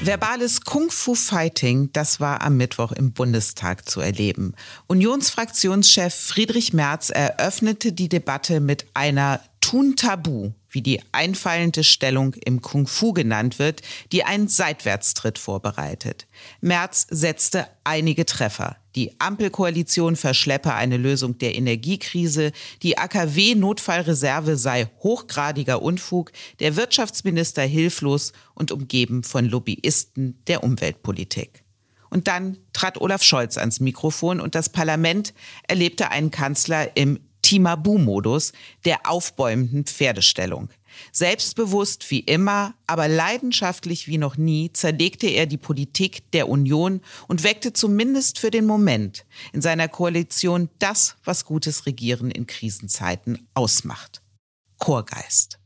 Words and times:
Verbales 0.00 0.62
Kung-Fu-Fighting, 0.62 1.90
das 1.92 2.18
war 2.18 2.42
am 2.42 2.56
Mittwoch 2.56 2.90
im 2.90 3.12
Bundestag 3.12 3.88
zu 3.88 4.00
erleben. 4.00 4.54
Unionsfraktionschef 4.88 6.12
Friedrich 6.12 6.72
Merz 6.72 7.10
eröffnete 7.10 7.92
die 7.92 8.08
Debatte 8.08 8.58
mit 8.58 8.86
einer 8.94 9.38
Tun 9.60 9.94
Tabu 9.94 10.50
wie 10.74 10.82
die 10.82 11.00
einfallende 11.12 11.84
Stellung 11.84 12.34
im 12.34 12.60
Kung 12.60 12.86
Fu 12.86 13.12
genannt 13.12 13.58
wird, 13.58 13.82
die 14.12 14.24
einen 14.24 14.48
Seitwärtstritt 14.48 15.38
vorbereitet. 15.38 16.26
Merz 16.60 17.06
setzte 17.08 17.66
einige 17.84 18.26
Treffer. 18.26 18.76
Die 18.96 19.18
Ampelkoalition 19.20 20.16
verschleppe 20.16 20.74
eine 20.74 20.96
Lösung 20.96 21.38
der 21.38 21.54
Energiekrise, 21.54 22.52
die 22.82 22.98
AKW-Notfallreserve 22.98 24.56
sei 24.56 24.88
hochgradiger 25.02 25.82
Unfug, 25.82 26.32
der 26.60 26.76
Wirtschaftsminister 26.76 27.62
hilflos 27.62 28.32
und 28.54 28.70
umgeben 28.70 29.24
von 29.24 29.46
Lobbyisten 29.46 30.42
der 30.46 30.62
Umweltpolitik. 30.62 31.64
Und 32.10 32.28
dann 32.28 32.58
trat 32.72 33.00
Olaf 33.00 33.24
Scholz 33.24 33.58
ans 33.58 33.80
Mikrofon 33.80 34.38
und 34.38 34.54
das 34.54 34.68
Parlament 34.68 35.34
erlebte 35.66 36.12
einen 36.12 36.30
Kanzler 36.30 36.96
im 36.96 37.18
Timabu-Modus 37.44 38.52
der 38.84 39.08
aufbäumenden 39.08 39.84
Pferdestellung. 39.84 40.70
Selbstbewusst 41.12 42.10
wie 42.10 42.20
immer, 42.20 42.74
aber 42.86 43.08
leidenschaftlich 43.08 44.08
wie 44.08 44.18
noch 44.18 44.36
nie 44.36 44.72
zerlegte 44.72 45.26
er 45.26 45.46
die 45.46 45.58
Politik 45.58 46.30
der 46.32 46.48
Union 46.48 47.00
und 47.28 47.44
weckte 47.44 47.72
zumindest 47.72 48.38
für 48.38 48.50
den 48.50 48.64
Moment 48.64 49.26
in 49.52 49.60
seiner 49.60 49.88
Koalition 49.88 50.70
das, 50.78 51.16
was 51.24 51.44
gutes 51.44 51.86
Regieren 51.86 52.30
in 52.30 52.46
Krisenzeiten 52.46 53.46
ausmacht. 53.54 54.22
Chorgeist. 54.78 55.58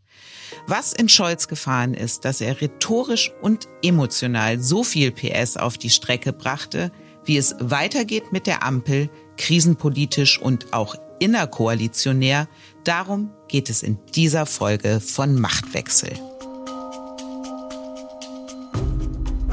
Was 0.66 0.92
in 0.92 1.08
Scholz 1.08 1.46
gefahren 1.46 1.94
ist, 1.94 2.24
dass 2.24 2.40
er 2.40 2.60
rhetorisch 2.60 3.30
und 3.42 3.68
emotional 3.82 4.60
so 4.60 4.82
viel 4.82 5.12
PS 5.12 5.56
auf 5.56 5.78
die 5.78 5.90
Strecke 5.90 6.32
brachte, 6.32 6.90
wie 7.24 7.36
es 7.36 7.54
weitergeht 7.60 8.32
mit 8.32 8.46
der 8.46 8.62
Ampel, 8.62 9.10
krisenpolitisch 9.36 10.40
und 10.40 10.72
auch 10.72 10.96
innerkoalitionär. 11.18 12.48
Darum 12.84 13.30
geht 13.48 13.70
es 13.70 13.82
in 13.82 13.98
dieser 14.14 14.46
Folge 14.46 15.00
von 15.00 15.38
Machtwechsel. 15.40 16.12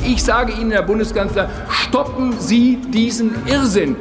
Ich 0.06 0.24
sage 0.24 0.54
Ihnen, 0.54 0.72
Herr 0.72 0.84
Bundeskanzler, 0.84 1.50
stoppen 1.70 2.40
Sie 2.40 2.78
diesen 2.94 3.48
Irrsinn. 3.48 3.96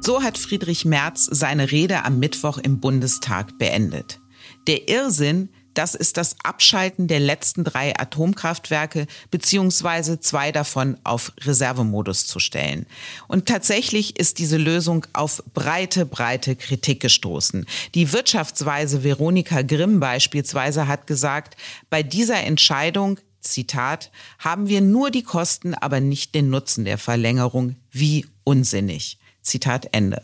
So 0.00 0.22
hat 0.22 0.38
Friedrich 0.38 0.84
Merz 0.84 1.28
seine 1.30 1.70
Rede 1.70 2.04
am 2.04 2.18
Mittwoch 2.18 2.58
im 2.58 2.80
Bundestag 2.80 3.58
beendet. 3.58 4.20
Der 4.66 4.88
Irrsinn 4.88 5.48
das 5.74 5.94
ist 5.94 6.16
das 6.16 6.36
Abschalten 6.42 7.08
der 7.08 7.20
letzten 7.20 7.64
drei 7.64 7.98
Atomkraftwerke 7.98 9.06
beziehungsweise 9.30 10.20
zwei 10.20 10.52
davon 10.52 10.96
auf 11.04 11.32
Reservemodus 11.40 12.26
zu 12.26 12.38
stellen. 12.38 12.86
Und 13.28 13.46
tatsächlich 13.46 14.18
ist 14.18 14.38
diese 14.38 14.56
Lösung 14.56 15.06
auf 15.12 15.42
breite, 15.54 16.06
breite 16.06 16.56
Kritik 16.56 17.00
gestoßen. 17.00 17.66
Die 17.94 18.12
Wirtschaftsweise 18.12 19.04
Veronika 19.04 19.62
Grimm 19.62 20.00
beispielsweise 20.00 20.86
hat 20.88 21.06
gesagt, 21.06 21.56
bei 21.90 22.02
dieser 22.02 22.42
Entscheidung 22.42 23.18
Zitat, 23.42 24.10
haben 24.38 24.68
wir 24.68 24.80
nur 24.80 25.10
die 25.10 25.24
Kosten, 25.24 25.74
aber 25.74 26.00
nicht 26.00 26.34
den 26.34 26.48
Nutzen 26.48 26.84
der 26.84 26.96
Verlängerung. 26.96 27.76
Wie 27.90 28.26
unsinnig. 28.44 29.18
Zitat 29.42 29.88
Ende. 29.92 30.22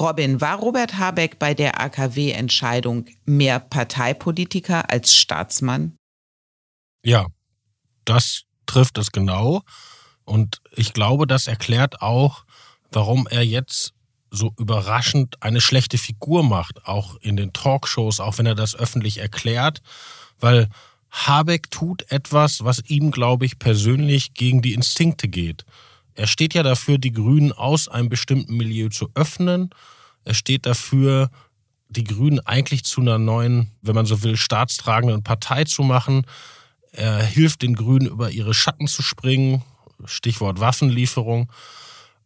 Robin, 0.00 0.40
war 0.40 0.58
Robert 0.58 0.98
Habeck 0.98 1.38
bei 1.38 1.54
der 1.54 1.80
AKW-Entscheidung 1.80 3.06
mehr 3.24 3.58
Parteipolitiker 3.58 4.90
als 4.90 5.14
Staatsmann? 5.14 5.96
Ja, 7.04 7.26
das 8.04 8.42
trifft 8.66 8.98
es 8.98 9.12
genau. 9.12 9.62
Und 10.24 10.60
ich 10.76 10.92
glaube, 10.92 11.26
das 11.26 11.46
erklärt 11.46 12.02
auch, 12.02 12.44
warum 12.92 13.26
er 13.26 13.44
jetzt 13.44 13.94
so 14.30 14.52
überraschend 14.58 15.42
eine 15.42 15.60
schlechte 15.60 15.96
Figur 15.96 16.42
macht, 16.42 16.86
auch 16.86 17.16
in 17.16 17.36
den 17.36 17.52
Talkshows, 17.52 18.20
auch 18.20 18.38
wenn 18.38 18.46
er 18.46 18.54
das 18.54 18.76
öffentlich 18.76 19.18
erklärt, 19.18 19.80
weil 20.38 20.68
Habeck 21.10 21.70
tut 21.70 22.10
etwas, 22.10 22.64
was 22.64 22.82
ihm, 22.88 23.10
glaube 23.10 23.46
ich, 23.46 23.58
persönlich 23.58 24.34
gegen 24.34 24.60
die 24.60 24.74
Instinkte 24.74 25.28
geht. 25.28 25.64
Er 26.18 26.26
steht 26.26 26.52
ja 26.52 26.64
dafür, 26.64 26.98
die 26.98 27.12
Grünen 27.12 27.52
aus 27.52 27.86
einem 27.86 28.08
bestimmten 28.08 28.56
Milieu 28.56 28.88
zu 28.88 29.08
öffnen. 29.14 29.70
Er 30.24 30.34
steht 30.34 30.66
dafür, 30.66 31.30
die 31.88 32.02
Grünen 32.02 32.40
eigentlich 32.40 32.84
zu 32.84 33.00
einer 33.00 33.18
neuen, 33.18 33.70
wenn 33.82 33.94
man 33.94 34.04
so 34.04 34.24
will, 34.24 34.36
staatstragenden 34.36 35.22
Partei 35.22 35.62
zu 35.62 35.84
machen. 35.84 36.26
Er 36.90 37.22
hilft 37.22 37.62
den 37.62 37.76
Grünen 37.76 38.06
über 38.06 38.32
ihre 38.32 38.52
Schatten 38.52 38.88
zu 38.88 39.02
springen. 39.02 39.62
Stichwort 40.06 40.58
Waffenlieferung. 40.58 41.52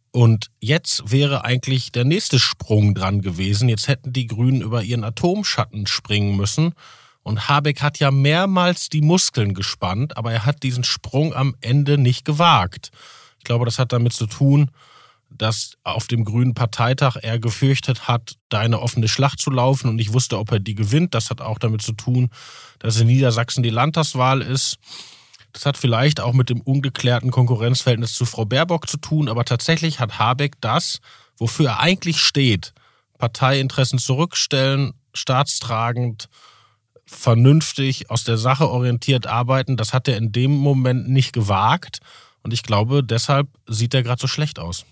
Und 0.09 0.49
jetzt 0.59 1.11
wäre 1.11 1.45
eigentlich 1.45 1.91
der 1.91 2.03
nächste 2.03 2.39
Sprung 2.39 2.95
dran 2.95 3.21
gewesen. 3.21 3.69
Jetzt 3.69 3.87
hätten 3.87 4.11
die 4.11 4.25
Grünen 4.25 4.61
über 4.61 4.81
ihren 4.81 5.03
Atomschatten 5.03 5.85
springen 5.85 6.35
müssen. 6.35 6.73
Und 7.21 7.47
Habeck 7.47 7.83
hat 7.83 7.99
ja 7.99 8.09
mehrmals 8.09 8.89
die 8.89 9.01
Muskeln 9.01 9.53
gespannt, 9.53 10.17
aber 10.17 10.33
er 10.33 10.45
hat 10.47 10.63
diesen 10.63 10.83
Sprung 10.83 11.35
am 11.35 11.55
Ende 11.61 11.99
nicht 11.99 12.25
gewagt. 12.25 12.89
Ich 13.43 13.45
glaube, 13.45 13.65
das 13.65 13.77
hat 13.77 13.91
damit 13.91 14.13
zu 14.13 14.25
tun, 14.25 14.71
dass 15.29 15.73
auf 15.83 16.07
dem 16.07 16.23
Grünen 16.23 16.53
Parteitag 16.53 17.17
er 17.21 17.39
gefürchtet 17.39 18.07
hat, 18.07 18.37
da 18.47 18.59
eine 18.59 18.79
offene 18.79 19.09
Schlacht 19.09 19.41
zu 19.41 19.51
laufen 19.51 19.89
und 19.89 19.97
nicht 19.97 20.13
wusste, 20.13 20.39
ob 20.39 20.53
er 20.53 20.61
die 20.61 20.75
gewinnt. 20.75 21.13
Das 21.13 21.29
hat 21.29 21.41
auch 21.41 21.59
damit 21.59 21.81
zu 21.81 21.91
tun, 21.91 22.29
dass 22.79 23.01
in 23.01 23.07
Niedersachsen 23.07 23.61
die 23.61 23.69
Landtagswahl 23.69 24.41
ist. 24.41 24.77
Das 25.51 25.65
hat 25.65 25.75
vielleicht 25.75 26.21
auch 26.21 26.31
mit 26.31 26.49
dem 26.49 26.61
ungeklärten 26.61 27.31
Konkurrenzverhältnis 27.31 28.13
zu 28.13 28.23
Frau 28.23 28.45
Baerbock 28.45 28.87
zu 28.87 28.95
tun, 28.95 29.27
aber 29.27 29.43
tatsächlich 29.43 29.99
hat 29.99 30.19
Habeck 30.19 30.53
das, 30.61 30.99
wofür 31.37 31.71
er 31.71 31.79
eigentlich 31.81 32.19
steht, 32.21 32.73
Parteiinteressen 33.17 33.99
zurückstellen, 33.99 34.93
staatstragend, 35.13 36.29
vernünftig, 37.05 38.09
aus 38.09 38.23
der 38.23 38.37
Sache 38.37 38.69
orientiert 38.69 39.27
arbeiten, 39.27 39.75
das 39.75 39.91
hat 39.91 40.07
er 40.07 40.15
in 40.15 40.31
dem 40.31 40.51
Moment 40.51 41.09
nicht 41.09 41.33
gewagt. 41.33 41.99
Und 42.43 42.53
ich 42.53 42.63
glaube, 42.63 43.03
deshalb 43.03 43.47
sieht 43.67 43.93
er 43.93 44.03
gerade 44.03 44.21
so 44.21 44.27
schlecht 44.27 44.59
aus. 44.59 44.85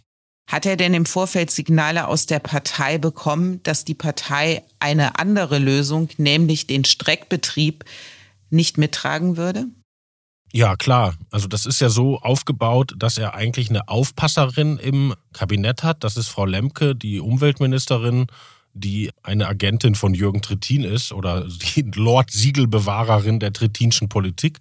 Hat 0.49 0.65
er 0.65 0.75
denn 0.75 0.93
im 0.93 1.05
Vorfeld 1.05 1.51
Signale 1.51 2.07
aus 2.07 2.25
der 2.25 2.39
Partei 2.39 2.97
bekommen, 2.97 3.61
dass 3.63 3.85
die 3.85 3.93
Partei 3.93 4.63
eine 4.79 5.19
andere 5.19 5.59
Lösung, 5.59 6.09
nämlich 6.17 6.67
den 6.67 6.83
Streckbetrieb, 6.83 7.85
nicht 8.49 8.77
mittragen 8.77 9.37
würde? 9.37 9.67
Ja, 10.53 10.75
klar. 10.75 11.15
Also 11.29 11.47
das 11.47 11.65
ist 11.65 11.79
ja 11.79 11.89
so 11.89 12.19
aufgebaut, 12.19 12.93
dass 12.97 13.17
er 13.17 13.33
eigentlich 13.33 13.69
eine 13.69 13.87
Aufpasserin 13.87 14.77
im 14.77 15.15
Kabinett 15.31 15.83
hat. 15.83 16.03
Das 16.03 16.17
ist 16.17 16.27
Frau 16.27 16.45
Lemke, 16.45 16.95
die 16.95 17.21
Umweltministerin, 17.21 18.27
die 18.73 19.11
eine 19.23 19.47
Agentin 19.47 19.95
von 19.95 20.13
Jürgen 20.13 20.41
Trittin 20.41 20.83
ist 20.83 21.13
oder 21.13 21.47
die 21.75 21.89
Lord-Siegelbewahrerin 21.95 23.39
der 23.39 23.53
trittinschen 23.53 24.09
Politik. 24.09 24.59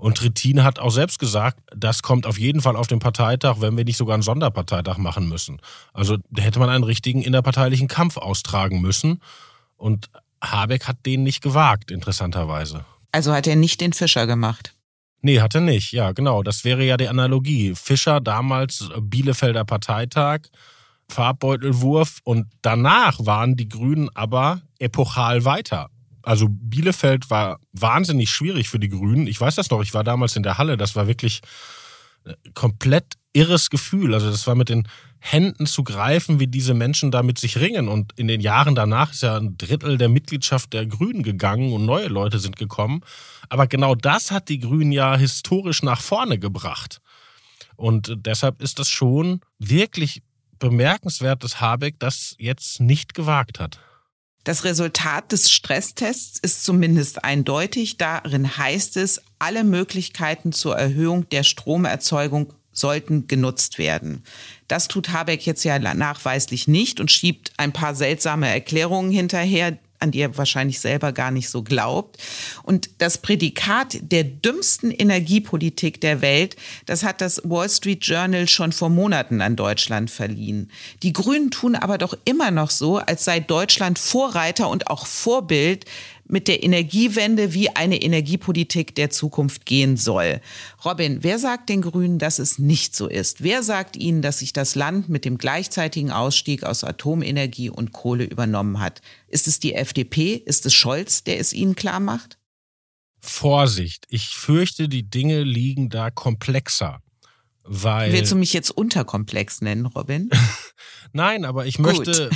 Und 0.00 0.16
Trittin 0.16 0.64
hat 0.64 0.78
auch 0.78 0.90
selbst 0.90 1.18
gesagt, 1.18 1.58
das 1.76 2.00
kommt 2.00 2.26
auf 2.26 2.38
jeden 2.38 2.62
Fall 2.62 2.74
auf 2.74 2.86
den 2.86 3.00
Parteitag, 3.00 3.56
wenn 3.60 3.76
wir 3.76 3.84
nicht 3.84 3.98
sogar 3.98 4.14
einen 4.14 4.22
Sonderparteitag 4.22 4.96
machen 4.96 5.28
müssen. 5.28 5.60
Also 5.92 6.16
da 6.30 6.42
hätte 6.42 6.58
man 6.58 6.70
einen 6.70 6.84
richtigen 6.84 7.20
innerparteilichen 7.20 7.86
Kampf 7.86 8.16
austragen 8.16 8.80
müssen. 8.80 9.20
Und 9.76 10.08
Habeck 10.42 10.88
hat 10.88 11.04
den 11.04 11.22
nicht 11.22 11.42
gewagt, 11.42 11.90
interessanterweise. 11.90 12.86
Also 13.12 13.34
hat 13.34 13.46
er 13.46 13.56
nicht 13.56 13.82
den 13.82 13.92
Fischer 13.92 14.26
gemacht. 14.26 14.74
Nee, 15.20 15.40
hat 15.40 15.54
er 15.54 15.60
nicht. 15.60 15.92
Ja, 15.92 16.12
genau. 16.12 16.42
Das 16.42 16.64
wäre 16.64 16.82
ja 16.82 16.96
die 16.96 17.08
Analogie. 17.08 17.74
Fischer 17.74 18.22
damals 18.22 18.88
Bielefelder 19.02 19.66
Parteitag, 19.66 20.40
Farbbeutelwurf 21.10 22.20
und 22.24 22.46
danach 22.62 23.18
waren 23.26 23.54
die 23.54 23.68
Grünen 23.68 24.08
aber 24.14 24.62
epochal 24.78 25.44
weiter. 25.44 25.90
Also 26.22 26.48
Bielefeld 26.48 27.30
war 27.30 27.60
wahnsinnig 27.72 28.30
schwierig 28.30 28.68
für 28.68 28.78
die 28.78 28.88
Grünen. 28.88 29.26
Ich 29.26 29.40
weiß 29.40 29.54
das 29.54 29.70
noch, 29.70 29.82
ich 29.82 29.94
war 29.94 30.04
damals 30.04 30.36
in 30.36 30.42
der 30.42 30.58
Halle, 30.58 30.76
das 30.76 30.96
war 30.96 31.06
wirklich 31.06 31.40
äh, 32.24 32.34
komplett 32.54 33.14
irres 33.32 33.70
Gefühl. 33.70 34.14
Also 34.14 34.30
das 34.30 34.46
war 34.46 34.54
mit 34.54 34.68
den 34.68 34.88
Händen 35.20 35.66
zu 35.66 35.84
greifen, 35.84 36.40
wie 36.40 36.46
diese 36.46 36.74
Menschen 36.74 37.10
da 37.10 37.22
mit 37.22 37.38
sich 37.38 37.58
ringen. 37.58 37.88
Und 37.88 38.12
in 38.18 38.26
den 38.26 38.40
Jahren 38.40 38.74
danach 38.74 39.12
ist 39.12 39.22
ja 39.22 39.36
ein 39.36 39.56
Drittel 39.58 39.98
der 39.98 40.08
Mitgliedschaft 40.08 40.72
der 40.72 40.86
Grünen 40.86 41.22
gegangen 41.22 41.72
und 41.72 41.84
neue 41.84 42.08
Leute 42.08 42.38
sind 42.38 42.56
gekommen. 42.56 43.02
Aber 43.48 43.66
genau 43.66 43.94
das 43.94 44.30
hat 44.30 44.48
die 44.48 44.58
Grünen 44.58 44.92
ja 44.92 45.16
historisch 45.16 45.82
nach 45.82 46.00
vorne 46.00 46.38
gebracht. 46.38 47.00
Und 47.76 48.14
deshalb 48.16 48.62
ist 48.62 48.78
das 48.78 48.88
schon 48.88 49.40
wirklich 49.58 50.22
bemerkenswert, 50.58 51.44
dass 51.44 51.60
Habeck 51.60 51.98
das 51.98 52.34
jetzt 52.38 52.80
nicht 52.80 53.14
gewagt 53.14 53.60
hat. 53.60 53.80
Das 54.44 54.64
Resultat 54.64 55.32
des 55.32 55.50
Stresstests 55.50 56.38
ist 56.38 56.64
zumindest 56.64 57.24
eindeutig. 57.24 57.98
Darin 57.98 58.56
heißt 58.56 58.96
es, 58.96 59.20
alle 59.38 59.64
Möglichkeiten 59.64 60.52
zur 60.52 60.76
Erhöhung 60.76 61.28
der 61.28 61.42
Stromerzeugung 61.42 62.54
sollten 62.72 63.26
genutzt 63.26 63.78
werden. 63.78 64.24
Das 64.66 64.88
tut 64.88 65.10
Habeck 65.10 65.44
jetzt 65.44 65.64
ja 65.64 65.78
nachweislich 65.78 66.68
nicht 66.68 67.00
und 67.00 67.10
schiebt 67.10 67.52
ein 67.58 67.72
paar 67.72 67.94
seltsame 67.94 68.48
Erklärungen 68.48 69.10
hinterher, 69.10 69.78
an 70.00 70.10
die 70.10 70.20
er 70.20 70.36
wahrscheinlich 70.36 70.80
selber 70.80 71.12
gar 71.12 71.30
nicht 71.30 71.48
so 71.48 71.62
glaubt. 71.62 72.18
Und 72.62 72.90
das 72.98 73.18
Prädikat 73.18 73.98
der 74.00 74.24
dümmsten 74.24 74.90
Energiepolitik 74.90 76.00
der 76.00 76.22
Welt, 76.22 76.56
das 76.86 77.04
hat 77.04 77.20
das 77.20 77.42
Wall 77.44 77.68
Street 77.68 78.04
Journal 78.04 78.48
schon 78.48 78.72
vor 78.72 78.88
Monaten 78.88 79.40
an 79.40 79.56
Deutschland 79.56 80.10
verliehen. 80.10 80.70
Die 81.02 81.12
Grünen 81.12 81.50
tun 81.50 81.76
aber 81.76 81.98
doch 81.98 82.16
immer 82.24 82.50
noch 82.50 82.70
so, 82.70 82.96
als 82.98 83.24
sei 83.24 83.40
Deutschland 83.40 83.98
Vorreiter 83.98 84.68
und 84.68 84.88
auch 84.88 85.06
Vorbild 85.06 85.84
mit 86.30 86.48
der 86.48 86.62
Energiewende, 86.62 87.54
wie 87.54 87.70
eine 87.70 88.00
Energiepolitik 88.02 88.94
der 88.94 89.10
Zukunft 89.10 89.66
gehen 89.66 89.96
soll. 89.96 90.40
Robin, 90.84 91.22
wer 91.22 91.38
sagt 91.38 91.68
den 91.68 91.82
Grünen, 91.82 92.18
dass 92.18 92.38
es 92.38 92.58
nicht 92.58 92.94
so 92.94 93.06
ist? 93.06 93.42
Wer 93.42 93.62
sagt 93.62 93.96
ihnen, 93.96 94.22
dass 94.22 94.40
sich 94.40 94.52
das 94.52 94.74
Land 94.74 95.08
mit 95.08 95.24
dem 95.24 95.38
gleichzeitigen 95.38 96.10
Ausstieg 96.10 96.64
aus 96.64 96.84
Atomenergie 96.84 97.70
und 97.70 97.92
Kohle 97.92 98.24
übernommen 98.24 98.80
hat? 98.80 99.02
Ist 99.28 99.48
es 99.48 99.60
die 99.60 99.74
FDP? 99.74 100.34
Ist 100.34 100.66
es 100.66 100.74
Scholz, 100.74 101.24
der 101.24 101.38
es 101.38 101.52
ihnen 101.52 101.74
klar 101.74 102.00
macht? 102.00 102.38
Vorsicht, 103.20 104.06
ich 104.08 104.28
fürchte, 104.28 104.88
die 104.88 105.02
Dinge 105.02 105.42
liegen 105.42 105.90
da 105.90 106.10
komplexer. 106.10 107.02
Weil 107.64 108.12
Willst 108.12 108.32
du 108.32 108.36
mich 108.36 108.52
jetzt 108.52 108.70
unterkomplex 108.70 109.60
nennen, 109.60 109.86
Robin? 109.86 110.30
Nein, 111.12 111.44
aber 111.44 111.66
ich 111.66 111.78
möchte, 111.78 112.30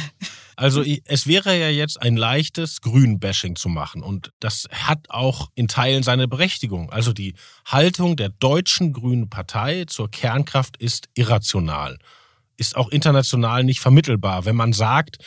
also 0.56 0.82
es 0.82 1.26
wäre 1.26 1.58
ja 1.58 1.68
jetzt 1.68 2.00
ein 2.00 2.16
leichtes 2.16 2.80
Grün-Bashing 2.80 3.56
zu 3.56 3.68
machen 3.68 4.02
und 4.02 4.30
das 4.40 4.68
hat 4.70 5.06
auch 5.08 5.50
in 5.54 5.68
Teilen 5.68 6.02
seine 6.02 6.28
Berechtigung. 6.28 6.90
Also 6.90 7.12
die 7.12 7.34
Haltung 7.66 8.16
der 8.16 8.28
deutschen 8.28 8.92
Grünen 8.92 9.30
Partei 9.30 9.84
zur 9.86 10.10
Kernkraft 10.10 10.76
ist 10.76 11.08
irrational, 11.14 11.98
ist 12.56 12.76
auch 12.76 12.90
international 12.90 13.64
nicht 13.64 13.80
vermittelbar. 13.80 14.44
Wenn 14.44 14.56
man 14.56 14.72
sagt, 14.72 15.18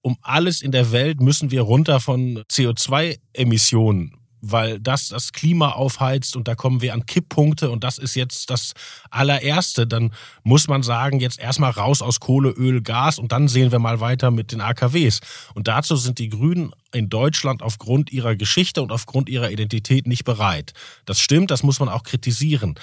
um 0.00 0.16
alles 0.22 0.62
in 0.62 0.72
der 0.72 0.92
Welt 0.92 1.20
müssen 1.20 1.50
wir 1.50 1.62
runter 1.62 2.00
von 2.00 2.42
CO2-Emissionen 2.50 4.21
weil 4.42 4.80
das 4.80 5.08
das 5.08 5.32
Klima 5.32 5.70
aufheizt 5.70 6.36
und 6.36 6.48
da 6.48 6.54
kommen 6.54 6.82
wir 6.82 6.92
an 6.92 7.06
Kipppunkte 7.06 7.70
und 7.70 7.84
das 7.84 7.96
ist 7.96 8.16
jetzt 8.16 8.50
das 8.50 8.74
allererste, 9.10 9.86
dann 9.86 10.12
muss 10.42 10.68
man 10.68 10.82
sagen, 10.82 11.20
jetzt 11.20 11.38
erstmal 11.38 11.70
raus 11.70 12.02
aus 12.02 12.20
Kohle, 12.20 12.50
Öl, 12.50 12.82
Gas 12.82 13.18
und 13.18 13.32
dann 13.32 13.46
sehen 13.48 13.70
wir 13.72 13.78
mal 13.78 14.00
weiter 14.00 14.30
mit 14.30 14.52
den 14.52 14.60
AKWs. 14.60 15.20
Und 15.54 15.68
dazu 15.68 15.96
sind 15.96 16.18
die 16.18 16.28
Grünen 16.28 16.72
in 16.92 17.08
Deutschland 17.08 17.62
aufgrund 17.62 18.12
ihrer 18.12 18.34
Geschichte 18.34 18.82
und 18.82 18.90
aufgrund 18.90 19.28
ihrer 19.28 19.50
Identität 19.50 20.06
nicht 20.06 20.24
bereit. 20.24 20.72
Das 21.04 21.20
stimmt, 21.20 21.50
das 21.52 21.62
muss 21.62 21.78
man 21.78 21.88
auch 21.88 22.02
kritisieren. 22.02 22.74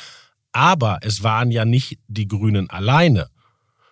Aber 0.53 0.99
es 1.01 1.23
waren 1.23 1.51
ja 1.51 1.65
nicht 1.65 1.99
die 2.07 2.27
Grünen 2.27 2.69
alleine. 2.69 3.29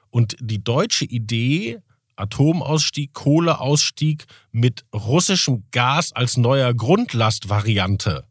Und 0.10 0.38
die 0.40 0.64
deutsche 0.64 1.06
Idee 1.06 1.80
Atomausstieg, 2.18 3.14
Kohleausstieg 3.14 4.26
mit 4.52 4.86
russischem 4.94 5.64
Gas 5.72 6.12
als 6.14 6.38
neuer 6.38 6.74
Grundlastvariante 6.74 8.26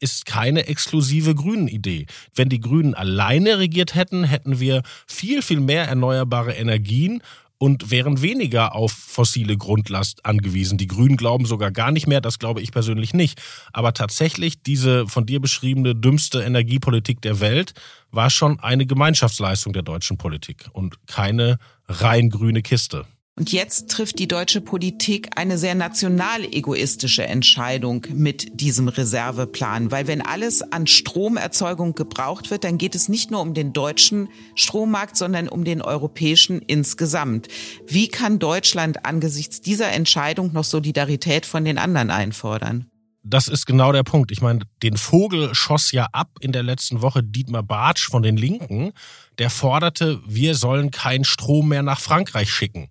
ist 0.00 0.26
keine 0.26 0.66
exklusive 0.66 1.34
Grünen-Idee. 1.34 2.06
Wenn 2.34 2.50
die 2.50 2.60
Grünen 2.60 2.94
alleine 2.94 3.58
regiert 3.58 3.94
hätten, 3.94 4.24
hätten 4.24 4.60
wir 4.60 4.82
viel, 5.06 5.40
viel 5.40 5.60
mehr 5.60 5.88
erneuerbare 5.88 6.52
Energien 6.52 7.22
und 7.58 7.90
wären 7.90 8.20
weniger 8.20 8.74
auf 8.74 8.92
fossile 8.92 9.56
Grundlast 9.56 10.26
angewiesen. 10.26 10.76
Die 10.76 10.86
Grünen 10.86 11.16
glauben 11.16 11.46
sogar 11.46 11.70
gar 11.70 11.92
nicht 11.92 12.06
mehr, 12.06 12.20
das 12.20 12.38
glaube 12.38 12.60
ich 12.60 12.72
persönlich 12.72 13.14
nicht. 13.14 13.40
Aber 13.72 13.94
tatsächlich, 13.94 14.62
diese 14.62 15.06
von 15.06 15.24
dir 15.24 15.40
beschriebene 15.40 15.94
dümmste 15.94 16.42
Energiepolitik 16.42 17.22
der 17.22 17.40
Welt 17.40 17.72
war 18.10 18.28
schon 18.28 18.60
eine 18.60 18.84
Gemeinschaftsleistung 18.84 19.72
der 19.72 19.82
deutschen 19.82 20.18
Politik 20.18 20.68
und 20.72 21.06
keine 21.06 21.58
rein 21.88 22.28
grüne 22.28 22.60
Kiste. 22.60 23.06
Und 23.36 23.50
jetzt 23.50 23.90
trifft 23.90 24.20
die 24.20 24.28
deutsche 24.28 24.60
Politik 24.60 25.30
eine 25.34 25.58
sehr 25.58 25.74
national 25.74 26.44
egoistische 26.44 27.24
Entscheidung 27.24 28.06
mit 28.12 28.60
diesem 28.60 28.86
Reserveplan, 28.86 29.90
weil 29.90 30.06
wenn 30.06 30.22
alles 30.22 30.62
an 30.62 30.86
Stromerzeugung 30.86 31.94
gebraucht 31.94 32.52
wird, 32.52 32.62
dann 32.62 32.78
geht 32.78 32.94
es 32.94 33.08
nicht 33.08 33.32
nur 33.32 33.40
um 33.40 33.52
den 33.52 33.72
deutschen 33.72 34.28
Strommarkt, 34.54 35.16
sondern 35.16 35.48
um 35.48 35.64
den 35.64 35.82
europäischen 35.82 36.62
insgesamt. 36.62 37.48
Wie 37.88 38.06
kann 38.06 38.38
Deutschland 38.38 39.04
angesichts 39.04 39.60
dieser 39.60 39.90
Entscheidung 39.90 40.52
noch 40.52 40.64
Solidarität 40.64 41.44
von 41.44 41.64
den 41.64 41.78
anderen 41.78 42.10
einfordern? 42.10 42.86
das 43.26 43.48
ist 43.48 43.64
genau 43.64 43.90
der 43.90 44.02
Punkt. 44.02 44.30
Ich 44.32 44.42
meine, 44.42 44.60
den 44.82 44.98
Vogel 44.98 45.54
schoss 45.54 45.92
ja 45.92 46.08
ab 46.12 46.28
in 46.40 46.52
der 46.52 46.62
letzten 46.62 47.00
Woche 47.00 47.22
Dietmar 47.22 47.62
Bartsch 47.62 48.06
von 48.06 48.22
den 48.22 48.36
Linken. 48.36 48.92
Der 49.38 49.48
forderte, 49.48 50.20
wir 50.26 50.54
sollen 50.54 50.90
keinen 50.90 51.24
Strom 51.24 51.70
mehr 51.70 51.82
nach 51.82 52.00
Frankreich 52.00 52.50
schicken. 52.50 52.90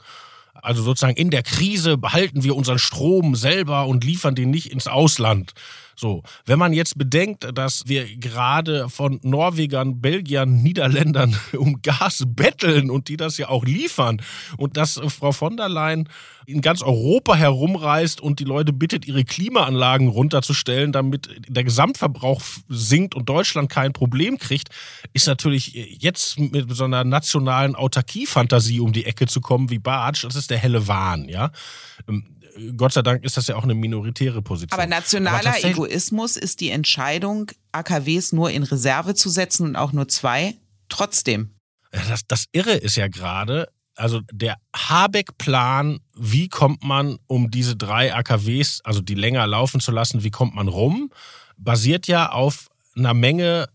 Also 0.63 0.81
sozusagen 0.81 1.17
in 1.17 1.29
der 1.29 1.43
Krise 1.43 1.97
behalten 1.97 2.43
wir 2.43 2.55
unseren 2.55 2.79
Strom 2.79 3.35
selber 3.35 3.85
und 3.85 4.05
liefern 4.05 4.33
den 4.33 4.49
nicht 4.49 4.71
ins 4.71 4.87
Ausland. 4.87 5.53
So, 5.95 6.23
wenn 6.45 6.59
man 6.59 6.73
jetzt 6.73 6.97
bedenkt, 6.97 7.47
dass 7.57 7.83
wir 7.87 8.05
gerade 8.17 8.89
von 8.89 9.19
Norwegern, 9.23 10.01
Belgiern, 10.01 10.61
Niederländern 10.61 11.35
um 11.57 11.81
Gas 11.81 12.23
betteln 12.27 12.89
und 12.89 13.07
die 13.07 13.17
das 13.17 13.37
ja 13.37 13.49
auch 13.49 13.65
liefern 13.65 14.21
und 14.57 14.77
dass 14.77 14.99
Frau 15.07 15.31
von 15.31 15.57
der 15.57 15.69
Leyen 15.69 16.09
in 16.45 16.61
ganz 16.61 16.81
Europa 16.81 17.35
herumreist 17.35 18.21
und 18.21 18.39
die 18.39 18.43
Leute 18.43 18.73
bittet, 18.73 19.07
ihre 19.07 19.23
Klimaanlagen 19.23 20.07
runterzustellen, 20.07 20.91
damit 20.91 21.29
der 21.47 21.63
Gesamtverbrauch 21.63 22.41
sinkt 22.67 23.15
und 23.15 23.29
Deutschland 23.29 23.69
kein 23.69 23.93
Problem 23.93 24.37
kriegt, 24.37 24.69
ist 25.13 25.27
natürlich 25.27 25.73
jetzt 25.73 26.39
mit 26.39 26.73
so 26.75 26.83
einer 26.83 27.03
nationalen 27.03 27.75
Autarkie-Fantasie 27.75 28.79
um 28.79 28.91
die 28.93 29.05
Ecke 29.05 29.27
zu 29.27 29.41
kommen 29.41 29.69
wie 29.69 29.79
Bartsch, 29.79 30.23
das 30.25 30.35
ist 30.35 30.49
der 30.49 30.57
helle 30.57 30.87
Wahn, 30.87 31.29
ja. 31.29 31.51
Gott 32.77 32.93
sei 32.93 33.01
Dank 33.01 33.23
ist 33.23 33.37
das 33.37 33.47
ja 33.47 33.55
auch 33.55 33.63
eine 33.63 33.73
minoritäre 33.73 34.41
Position. 34.41 34.79
Aber 34.79 34.87
nationaler 34.87 35.55
Aber 35.55 35.63
Egoismus 35.63 36.37
ist 36.37 36.59
die 36.59 36.69
Entscheidung, 36.69 37.51
AKWs 37.71 38.33
nur 38.33 38.51
in 38.51 38.63
Reserve 38.63 39.15
zu 39.15 39.29
setzen 39.29 39.67
und 39.67 39.75
auch 39.75 39.91
nur 39.91 40.07
zwei. 40.07 40.55
Trotzdem. 40.89 41.55
Das, 41.91 42.21
das 42.27 42.45
Irre 42.51 42.73
ist 42.73 42.95
ja 42.95 43.07
gerade, 43.07 43.69
also 43.95 44.21
der 44.31 44.57
Habeck-Plan, 44.75 45.99
wie 46.15 46.49
kommt 46.49 46.83
man 46.83 47.17
um 47.27 47.51
diese 47.51 47.75
drei 47.75 48.13
AKWs, 48.13 48.81
also 48.83 49.01
die 49.01 49.15
länger 49.15 49.45
laufen 49.47 49.79
zu 49.79 49.91
lassen, 49.91 50.23
wie 50.23 50.31
kommt 50.31 50.55
man 50.55 50.67
rum, 50.67 51.11
basiert 51.57 52.07
ja 52.07 52.31
auf 52.31 52.69
einer 52.95 53.13
Menge 53.13 53.67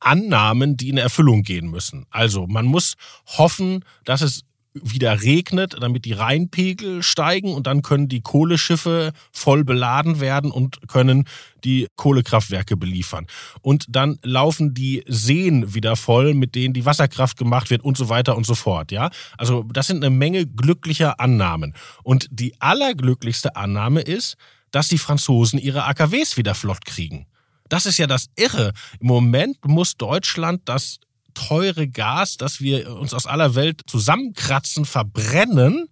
Annahmen, 0.00 0.76
die 0.76 0.90
in 0.90 0.98
Erfüllung 0.98 1.42
gehen 1.42 1.68
müssen. 1.70 2.06
Also 2.10 2.46
man 2.46 2.66
muss 2.66 2.94
hoffen, 3.26 3.84
dass 4.04 4.20
es 4.20 4.42
wieder 4.82 5.22
regnet, 5.22 5.76
damit 5.80 6.04
die 6.04 6.12
Rheinpegel 6.12 7.02
steigen 7.02 7.54
und 7.54 7.66
dann 7.66 7.82
können 7.82 8.08
die 8.08 8.20
Kohleschiffe 8.20 9.12
voll 9.32 9.64
beladen 9.64 10.20
werden 10.20 10.50
und 10.50 10.88
können 10.88 11.24
die 11.64 11.88
Kohlekraftwerke 11.96 12.76
beliefern. 12.76 13.26
Und 13.60 13.86
dann 13.88 14.18
laufen 14.22 14.74
die 14.74 15.04
Seen 15.06 15.74
wieder 15.74 15.96
voll, 15.96 16.34
mit 16.34 16.54
denen 16.54 16.74
die 16.74 16.84
Wasserkraft 16.84 17.36
gemacht 17.36 17.70
wird 17.70 17.82
und 17.82 17.96
so 17.96 18.08
weiter 18.08 18.36
und 18.36 18.46
so 18.46 18.54
fort, 18.54 18.92
ja? 18.92 19.10
Also, 19.36 19.64
das 19.64 19.86
sind 19.88 20.04
eine 20.04 20.14
Menge 20.14 20.46
glücklicher 20.46 21.18
Annahmen. 21.20 21.74
Und 22.02 22.28
die 22.30 22.54
allerglücklichste 22.60 23.56
Annahme 23.56 24.00
ist, 24.00 24.36
dass 24.70 24.88
die 24.88 24.98
Franzosen 24.98 25.58
ihre 25.58 25.84
AKWs 25.84 26.36
wieder 26.36 26.54
flott 26.54 26.84
kriegen. 26.84 27.26
Das 27.68 27.86
ist 27.86 27.98
ja 27.98 28.06
das 28.06 28.26
Irre. 28.36 28.72
Im 29.00 29.08
Moment 29.08 29.64
muss 29.64 29.96
Deutschland 29.96 30.62
das 30.66 31.00
teure 31.36 31.86
Gas, 31.86 32.36
das 32.36 32.60
wir 32.60 32.90
uns 32.96 33.14
aus 33.14 33.26
aller 33.26 33.54
Welt 33.54 33.82
zusammenkratzen, 33.86 34.84
verbrennen, 34.84 35.88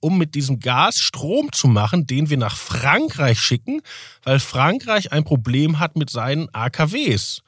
um 0.00 0.18
mit 0.18 0.34
diesem 0.34 0.60
Gas 0.60 0.98
Strom 0.98 1.52
zu 1.52 1.68
machen, 1.68 2.06
den 2.06 2.28
wir 2.28 2.36
nach 2.36 2.56
Frankreich 2.56 3.40
schicken, 3.40 3.80
weil 4.22 4.40
Frankreich 4.40 5.12
ein 5.12 5.24
Problem 5.24 5.78
hat 5.78 5.96
mit 5.96 6.10
seinen 6.10 6.52
AKWs. 6.54 7.42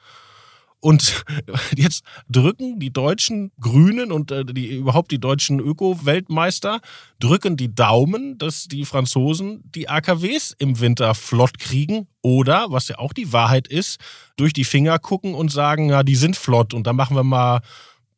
Und 0.83 1.23
jetzt 1.77 2.03
drücken 2.29 2.77
die 2.77 2.91
deutschen 2.91 3.53
Grünen 3.61 4.11
und 4.11 4.31
äh, 4.31 4.43
die, 4.43 4.75
überhaupt 4.75 5.11
die 5.11 5.19
deutschen 5.19 5.61
Öko-Weltmeister 5.61 6.81
drücken 7.21 7.55
die 7.55 7.73
Daumen, 7.73 8.37
dass 8.37 8.65
die 8.65 8.83
Franzosen 8.83 9.61
die 9.63 9.87
AKWs 9.87 10.53
im 10.59 10.81
Winter 10.81 11.15
flott 11.15 11.57
kriegen 11.57 12.07
oder, 12.21 12.65
was 12.67 12.89
ja 12.89 12.97
auch 12.97 13.13
die 13.13 13.31
Wahrheit 13.31 13.69
ist, 13.69 13.97
durch 14.35 14.51
die 14.51 14.65
Finger 14.65 14.99
gucken 14.99 15.35
und 15.35 15.53
sagen, 15.53 15.89
ja, 15.89 16.03
die 16.03 16.17
sind 16.17 16.35
flott 16.35 16.73
und 16.73 16.85
dann 16.85 16.97
machen 16.97 17.15
wir 17.15 17.23
mal 17.23 17.61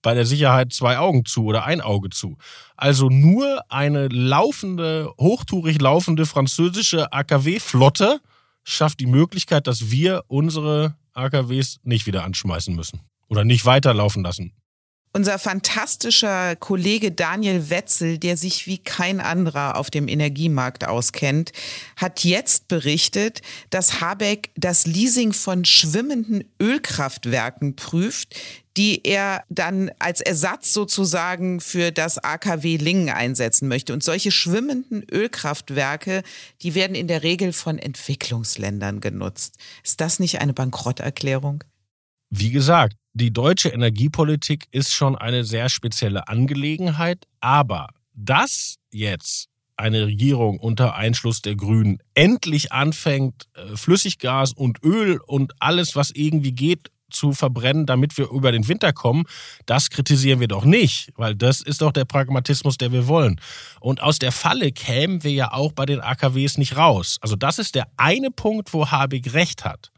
bei 0.01 0.15
der 0.15 0.25
Sicherheit 0.25 0.73
zwei 0.73 0.97
Augen 0.97 1.23
zu 1.25 1.45
oder 1.45 1.65
ein 1.65 1.81
Auge 1.81 2.09
zu. 2.09 2.35
Also 2.75 3.09
nur 3.09 3.61
eine 3.69 4.07
laufende, 4.07 5.13
hochtourig 5.19 5.79
laufende 5.79 6.25
französische 6.25 7.13
AKW-Flotte 7.13 8.21
schafft 8.63 8.99
die 9.01 9.05
Möglichkeit, 9.05 9.67
dass 9.67 9.91
wir 9.91 10.23
unsere 10.27 10.95
AKWs 11.15 11.79
nicht 11.83 12.05
wieder 12.05 12.23
anschmeißen 12.23 12.75
müssen 12.75 13.01
oder 13.27 13.43
nicht 13.43 13.65
weiterlaufen 13.65 14.23
lassen. 14.23 14.53
Unser 15.15 15.39
fantastischer 15.39 16.57
Kollege 16.57 17.09
Daniel 17.09 17.69
Wetzel, 17.69 18.17
der 18.17 18.35
sich 18.35 18.67
wie 18.67 18.79
kein 18.79 19.21
anderer 19.21 19.77
auf 19.77 19.89
dem 19.89 20.09
Energiemarkt 20.09 20.85
auskennt, 20.85 21.53
hat 21.95 22.25
jetzt 22.25 22.67
berichtet, 22.67 23.41
dass 23.69 24.01
Habeck 24.01 24.51
das 24.57 24.85
Leasing 24.85 25.31
von 25.31 25.63
schwimmenden 25.63 26.43
Ölkraftwerken 26.61 27.77
prüft, 27.77 28.35
die 28.77 29.05
er 29.05 29.43
dann 29.49 29.91
als 29.99 30.21
Ersatz 30.21 30.73
sozusagen 30.73 31.61
für 31.61 31.91
das 31.91 32.17
AKW 32.17 32.77
Lingen 32.77 33.09
einsetzen 33.09 33.67
möchte. 33.67 33.93
Und 33.93 34.03
solche 34.03 34.31
schwimmenden 34.31 35.05
Ölkraftwerke, 35.09 36.23
die 36.61 36.75
werden 36.75 36.95
in 36.95 37.07
der 37.07 37.23
Regel 37.23 37.53
von 37.53 37.77
Entwicklungsländern 37.77 38.99
genutzt. 38.99 39.57
Ist 39.83 40.01
das 40.01 40.19
nicht 40.19 40.41
eine 40.41 40.53
Bankrotterklärung? 40.53 41.63
Wie 42.29 42.51
gesagt, 42.51 42.95
die 43.13 43.31
deutsche 43.31 43.69
Energiepolitik 43.69 44.65
ist 44.71 44.93
schon 44.93 45.15
eine 45.15 45.45
sehr 45.45 45.69
spezielle 45.69 46.27
Angelegenheit, 46.27 47.25
aber 47.39 47.87
dass 48.13 48.75
jetzt 48.91 49.47
eine 49.77 50.05
Regierung 50.05 50.59
unter 50.59 50.95
Einschluss 50.95 51.41
der 51.41 51.55
Grünen 51.55 51.99
endlich 52.13 52.71
anfängt, 52.71 53.47
äh, 53.53 53.75
Flüssiggas 53.75 54.53
und 54.53 54.83
Öl 54.83 55.19
und 55.25 55.53
alles, 55.59 55.95
was 55.95 56.11
irgendwie 56.11 56.53
geht, 56.53 56.91
zu 57.09 57.33
verbrennen, 57.33 57.85
damit 57.85 58.17
wir 58.17 58.29
über 58.29 58.51
den 58.51 58.67
Winter 58.67 58.93
kommen, 58.93 59.25
das 59.65 59.89
kritisieren 59.89 60.39
wir 60.39 60.47
doch 60.47 60.65
nicht, 60.65 61.11
weil 61.15 61.35
das 61.35 61.61
ist 61.61 61.81
doch 61.81 61.91
der 61.91 62.05
Pragmatismus, 62.05 62.77
der 62.77 62.91
wir 62.91 63.07
wollen. 63.07 63.39
Und 63.79 64.01
aus 64.01 64.19
der 64.19 64.31
Falle 64.31 64.71
kämen 64.71 65.23
wir 65.23 65.31
ja 65.31 65.51
auch 65.51 65.71
bei 65.71 65.85
den 65.85 66.01
AKWs 66.01 66.57
nicht 66.57 66.77
raus. 66.77 67.17
Also 67.21 67.35
das 67.35 67.59
ist 67.59 67.75
der 67.75 67.87
eine 67.97 68.31
Punkt, 68.31 68.73
wo 68.73 68.89
Habeck 68.89 69.33
recht 69.33 69.65
hat. 69.65 69.91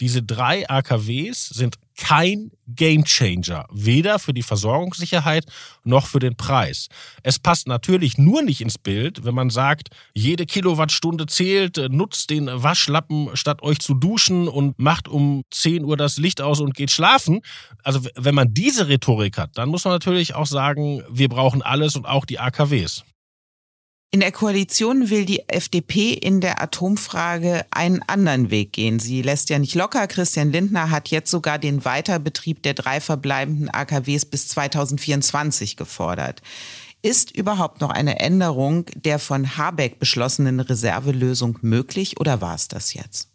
Diese 0.00 0.22
drei 0.22 0.68
AKWs 0.68 1.48
sind 1.48 1.76
kein 1.96 2.50
Gamechanger, 2.66 3.66
weder 3.70 4.18
für 4.18 4.32
die 4.32 4.42
Versorgungssicherheit 4.42 5.44
noch 5.84 6.06
für 6.06 6.18
den 6.18 6.36
Preis. 6.36 6.88
Es 7.22 7.38
passt 7.38 7.68
natürlich 7.68 8.18
nur 8.18 8.42
nicht 8.42 8.60
ins 8.60 8.78
Bild, 8.78 9.24
wenn 9.24 9.34
man 9.34 9.50
sagt, 9.50 9.90
jede 10.14 10.46
Kilowattstunde 10.46 11.26
zählt, 11.26 11.76
nutzt 11.90 12.30
den 12.30 12.48
Waschlappen 12.50 13.30
statt 13.34 13.62
euch 13.62 13.78
zu 13.78 13.94
duschen 13.94 14.48
und 14.48 14.78
macht 14.78 15.06
um 15.06 15.42
10 15.50 15.84
Uhr 15.84 15.96
das 15.96 16.16
Licht 16.16 16.40
aus 16.40 16.60
und 16.60 16.74
geht 16.74 16.90
schlafen. 16.90 17.40
Also 17.82 18.00
wenn 18.16 18.34
man 18.34 18.54
diese 18.54 18.88
Rhetorik 18.88 19.38
hat, 19.38 19.50
dann 19.54 19.68
muss 19.68 19.84
man 19.84 19.92
natürlich 19.92 20.34
auch 20.34 20.46
sagen, 20.46 21.02
wir 21.10 21.28
brauchen 21.28 21.62
alles 21.62 21.96
und 21.96 22.06
auch 22.06 22.24
die 22.24 22.38
AKWs. 22.38 23.04
In 24.14 24.20
der 24.20 24.30
Koalition 24.30 25.08
will 25.08 25.24
die 25.24 25.48
FDP 25.48 26.12
in 26.12 26.42
der 26.42 26.60
Atomfrage 26.60 27.64
einen 27.70 28.02
anderen 28.02 28.50
Weg 28.50 28.74
gehen. 28.74 28.98
Sie 28.98 29.22
lässt 29.22 29.48
ja 29.48 29.58
nicht 29.58 29.74
locker. 29.74 30.06
Christian 30.06 30.52
Lindner 30.52 30.90
hat 30.90 31.08
jetzt 31.08 31.30
sogar 31.30 31.58
den 31.58 31.86
Weiterbetrieb 31.86 32.62
der 32.62 32.74
drei 32.74 33.00
verbleibenden 33.00 33.70
AKWs 33.70 34.26
bis 34.26 34.48
2024 34.48 35.78
gefordert. 35.78 36.42
Ist 37.00 37.30
überhaupt 37.30 37.80
noch 37.80 37.88
eine 37.88 38.20
Änderung 38.20 38.84
der 38.94 39.18
von 39.18 39.56
Habeck 39.56 39.98
beschlossenen 39.98 40.60
Reservelösung 40.60 41.58
möglich 41.62 42.20
oder 42.20 42.42
war 42.42 42.54
es 42.54 42.68
das 42.68 42.92
jetzt? 42.92 43.30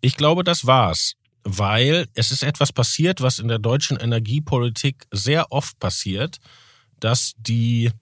Ich 0.00 0.16
glaube, 0.16 0.42
das 0.42 0.66
war's, 0.66 1.14
weil 1.44 2.08
es 2.14 2.32
ist 2.32 2.42
etwas 2.42 2.72
passiert, 2.72 3.20
was 3.20 3.38
in 3.38 3.46
der 3.46 3.60
deutschen 3.60 3.98
Energiepolitik 3.98 5.06
sehr 5.12 5.52
oft 5.52 5.78
passiert, 5.78 6.38
dass 6.98 7.34
die 7.38 7.92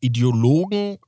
Ideologen 0.00 0.98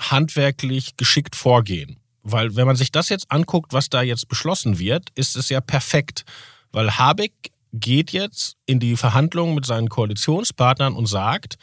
handwerklich 0.00 0.96
geschickt 0.96 1.36
vorgehen. 1.36 1.98
Weil 2.22 2.56
wenn 2.56 2.66
man 2.66 2.76
sich 2.76 2.92
das 2.92 3.08
jetzt 3.08 3.30
anguckt, 3.30 3.72
was 3.72 3.88
da 3.88 4.02
jetzt 4.02 4.28
beschlossen 4.28 4.78
wird, 4.78 5.10
ist 5.14 5.36
es 5.36 5.48
ja 5.48 5.60
perfekt. 5.60 6.24
Weil 6.72 6.98
Habeck 6.98 7.32
geht 7.72 8.12
jetzt 8.12 8.56
in 8.66 8.80
die 8.80 8.96
Verhandlungen 8.96 9.54
mit 9.54 9.66
seinen 9.66 9.88
Koalitionspartnern 9.88 10.94
und 10.94 11.06
sagt, 11.06 11.56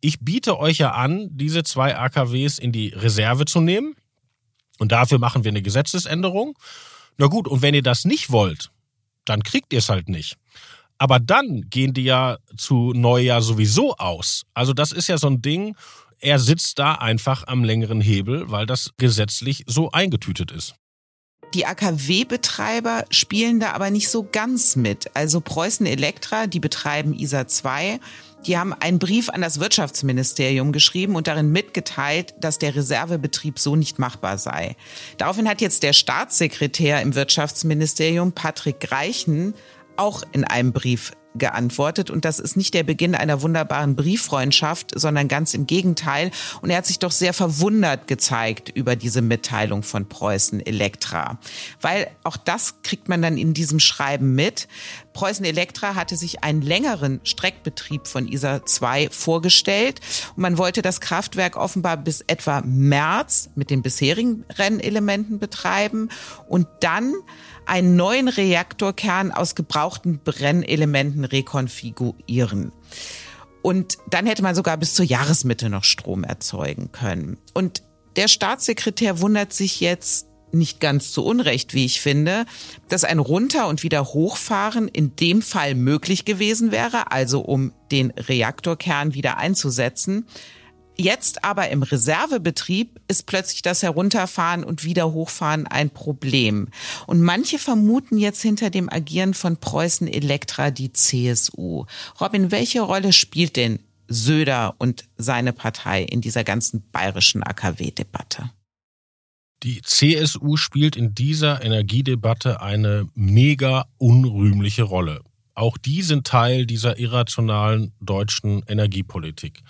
ich 0.00 0.20
biete 0.20 0.58
euch 0.58 0.78
ja 0.78 0.92
an, 0.92 1.28
diese 1.30 1.62
zwei 1.62 1.96
AKWs 1.96 2.58
in 2.58 2.72
die 2.72 2.88
Reserve 2.88 3.44
zu 3.44 3.60
nehmen. 3.60 3.94
Und 4.78 4.92
dafür 4.92 5.18
machen 5.18 5.44
wir 5.44 5.50
eine 5.50 5.62
Gesetzesänderung. 5.62 6.58
Na 7.18 7.26
gut, 7.26 7.46
und 7.46 7.62
wenn 7.62 7.74
ihr 7.74 7.82
das 7.82 8.04
nicht 8.04 8.30
wollt, 8.30 8.70
dann 9.24 9.42
kriegt 9.42 9.72
ihr 9.72 9.78
es 9.78 9.88
halt 9.88 10.08
nicht. 10.08 10.36
Aber 10.98 11.20
dann 11.20 11.68
gehen 11.68 11.94
die 11.94 12.04
ja 12.04 12.38
zu 12.56 12.92
Neujahr 12.94 13.42
sowieso 13.42 13.96
aus. 13.96 14.44
Also 14.54 14.72
das 14.72 14.92
ist 14.92 15.08
ja 15.08 15.18
so 15.18 15.28
ein 15.28 15.42
Ding, 15.42 15.76
er 16.22 16.38
sitzt 16.38 16.78
da 16.78 16.94
einfach 16.94 17.46
am 17.46 17.64
längeren 17.64 18.00
Hebel, 18.00 18.50
weil 18.50 18.64
das 18.64 18.90
gesetzlich 18.96 19.64
so 19.66 19.90
eingetütet 19.90 20.52
ist. 20.52 20.74
Die 21.54 21.66
AKW-Betreiber 21.66 23.04
spielen 23.10 23.60
da 23.60 23.72
aber 23.72 23.90
nicht 23.90 24.08
so 24.08 24.26
ganz 24.30 24.74
mit. 24.74 25.10
Also 25.14 25.42
Preußen 25.42 25.84
Elektra, 25.84 26.46
die 26.46 26.60
betreiben 26.60 27.12
ISA 27.12 27.46
2, 27.46 28.00
die 28.46 28.56
haben 28.56 28.72
einen 28.72 28.98
Brief 28.98 29.28
an 29.28 29.42
das 29.42 29.60
Wirtschaftsministerium 29.60 30.72
geschrieben 30.72 31.14
und 31.14 31.26
darin 31.26 31.52
mitgeteilt, 31.52 32.34
dass 32.40 32.58
der 32.58 32.74
Reservebetrieb 32.74 33.58
so 33.58 33.76
nicht 33.76 33.98
machbar 33.98 34.38
sei. 34.38 34.76
Daraufhin 35.18 35.48
hat 35.48 35.60
jetzt 35.60 35.82
der 35.82 35.92
Staatssekretär 35.92 37.02
im 37.02 37.14
Wirtschaftsministerium, 37.14 38.32
Patrick 38.32 38.80
Greichen, 38.80 39.54
auch 39.96 40.22
in 40.32 40.44
einem 40.44 40.72
Brief 40.72 41.12
geantwortet 41.34 42.10
und 42.10 42.24
das 42.24 42.38
ist 42.38 42.56
nicht 42.56 42.74
der 42.74 42.82
Beginn 42.82 43.14
einer 43.14 43.42
wunderbaren 43.42 43.96
Brieffreundschaft, 43.96 44.92
sondern 44.98 45.28
ganz 45.28 45.54
im 45.54 45.66
Gegenteil. 45.66 46.30
Und 46.60 46.70
er 46.70 46.78
hat 46.78 46.86
sich 46.86 46.98
doch 46.98 47.10
sehr 47.10 47.32
verwundert 47.32 48.06
gezeigt 48.06 48.68
über 48.68 48.96
diese 48.96 49.22
Mitteilung 49.22 49.82
von 49.82 50.08
Preußen 50.08 50.64
Elektra, 50.64 51.38
weil 51.80 52.10
auch 52.24 52.36
das 52.36 52.82
kriegt 52.82 53.08
man 53.08 53.22
dann 53.22 53.38
in 53.38 53.54
diesem 53.54 53.80
Schreiben 53.80 54.34
mit. 54.34 54.68
Preußen 55.12 55.44
Elektra 55.44 55.94
hatte 55.94 56.16
sich 56.16 56.42
einen 56.42 56.62
längeren 56.62 57.20
Streckbetrieb 57.24 58.06
von 58.06 58.28
ISA 58.28 58.64
2 58.64 59.08
vorgestellt 59.10 60.00
und 60.36 60.42
man 60.42 60.58
wollte 60.58 60.82
das 60.82 61.00
Kraftwerk 61.00 61.56
offenbar 61.56 61.96
bis 61.96 62.22
etwa 62.26 62.62
März 62.64 63.50
mit 63.54 63.70
den 63.70 63.82
bisherigen 63.82 64.44
Rennelementen 64.58 65.38
betreiben 65.38 66.08
und 66.48 66.66
dann 66.80 67.14
einen 67.66 67.96
neuen 67.96 68.28
Reaktorkern 68.28 69.32
aus 69.32 69.54
gebrauchten 69.54 70.20
Brennelementen 70.22 71.24
rekonfigurieren. 71.24 72.72
Und 73.62 73.98
dann 74.10 74.26
hätte 74.26 74.42
man 74.42 74.54
sogar 74.54 74.76
bis 74.76 74.94
zur 74.94 75.04
Jahresmitte 75.04 75.70
noch 75.70 75.84
Strom 75.84 76.24
erzeugen 76.24 76.90
können. 76.92 77.38
Und 77.54 77.82
der 78.16 78.28
Staatssekretär 78.28 79.20
wundert 79.20 79.52
sich 79.52 79.80
jetzt 79.80 80.26
nicht 80.52 80.80
ganz 80.80 81.12
zu 81.12 81.24
Unrecht, 81.24 81.72
wie 81.72 81.86
ich 81.86 82.00
finde, 82.00 82.44
dass 82.88 83.04
ein 83.04 83.18
Runter- 83.18 83.68
und 83.68 83.82
wieder 83.82 84.04
Hochfahren 84.04 84.88
in 84.88 85.16
dem 85.16 85.40
Fall 85.40 85.74
möglich 85.74 86.24
gewesen 86.24 86.72
wäre, 86.72 87.10
also 87.10 87.40
um 87.40 87.72
den 87.90 88.10
Reaktorkern 88.10 89.14
wieder 89.14 89.38
einzusetzen. 89.38 90.26
Jetzt 90.96 91.42
aber 91.42 91.70
im 91.70 91.82
Reservebetrieb 91.82 93.00
ist 93.08 93.26
plötzlich 93.26 93.62
das 93.62 93.82
Herunterfahren 93.82 94.62
und 94.62 94.84
wieder 94.84 95.12
hochfahren 95.12 95.66
ein 95.66 95.90
Problem. 95.90 96.68
Und 97.06 97.22
manche 97.22 97.58
vermuten 97.58 98.18
jetzt 98.18 98.42
hinter 98.42 98.68
dem 98.68 98.90
Agieren 98.92 99.34
von 99.34 99.56
Preußen 99.56 100.06
Elektra 100.06 100.70
die 100.70 100.92
CSU. 100.92 101.86
Robin, 102.20 102.50
welche 102.50 102.82
Rolle 102.82 103.12
spielt 103.12 103.56
denn 103.56 103.78
Söder 104.08 104.74
und 104.78 105.04
seine 105.16 105.52
Partei 105.52 106.02
in 106.02 106.20
dieser 106.20 106.44
ganzen 106.44 106.82
bayerischen 106.92 107.42
AKW-Debatte? 107.42 108.50
Die 109.62 109.80
CSU 109.80 110.56
spielt 110.56 110.96
in 110.96 111.14
dieser 111.14 111.64
Energiedebatte 111.64 112.60
eine 112.60 113.08
mega 113.14 113.86
unrühmliche 113.96 114.82
Rolle. 114.82 115.22
Auch 115.54 115.78
die 115.78 116.02
sind 116.02 116.26
Teil 116.26 116.66
dieser 116.66 116.98
irrationalen 116.98 117.92
deutschen 118.00 118.62
Energiepolitik. 118.66 119.62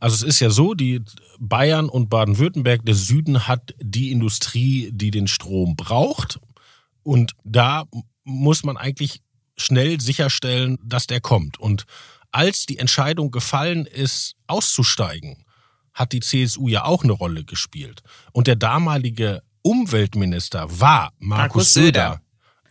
Also 0.00 0.16
es 0.16 0.22
ist 0.22 0.40
ja 0.40 0.50
so, 0.50 0.74
die 0.74 1.02
Bayern 1.38 1.88
und 1.88 2.08
Baden-Württemberg, 2.08 2.84
der 2.84 2.94
Süden 2.94 3.46
hat 3.46 3.74
die 3.80 4.10
Industrie, 4.10 4.90
die 4.92 5.10
den 5.10 5.28
Strom 5.28 5.76
braucht. 5.76 6.40
Und 7.02 7.34
da 7.44 7.84
muss 8.24 8.64
man 8.64 8.76
eigentlich 8.76 9.20
schnell 9.56 10.00
sicherstellen, 10.00 10.78
dass 10.82 11.06
der 11.06 11.20
kommt. 11.20 11.60
Und 11.60 11.84
als 12.32 12.64
die 12.64 12.78
Entscheidung 12.78 13.30
gefallen 13.30 13.86
ist, 13.86 14.36
auszusteigen, 14.46 15.44
hat 15.92 16.12
die 16.12 16.20
CSU 16.20 16.68
ja 16.68 16.84
auch 16.84 17.04
eine 17.04 17.12
Rolle 17.12 17.44
gespielt. 17.44 18.02
Und 18.32 18.46
der 18.46 18.56
damalige 18.56 19.42
Umweltminister 19.62 20.80
war 20.80 21.12
Markus, 21.18 21.38
Markus 21.38 21.74
Söder. 21.74 22.20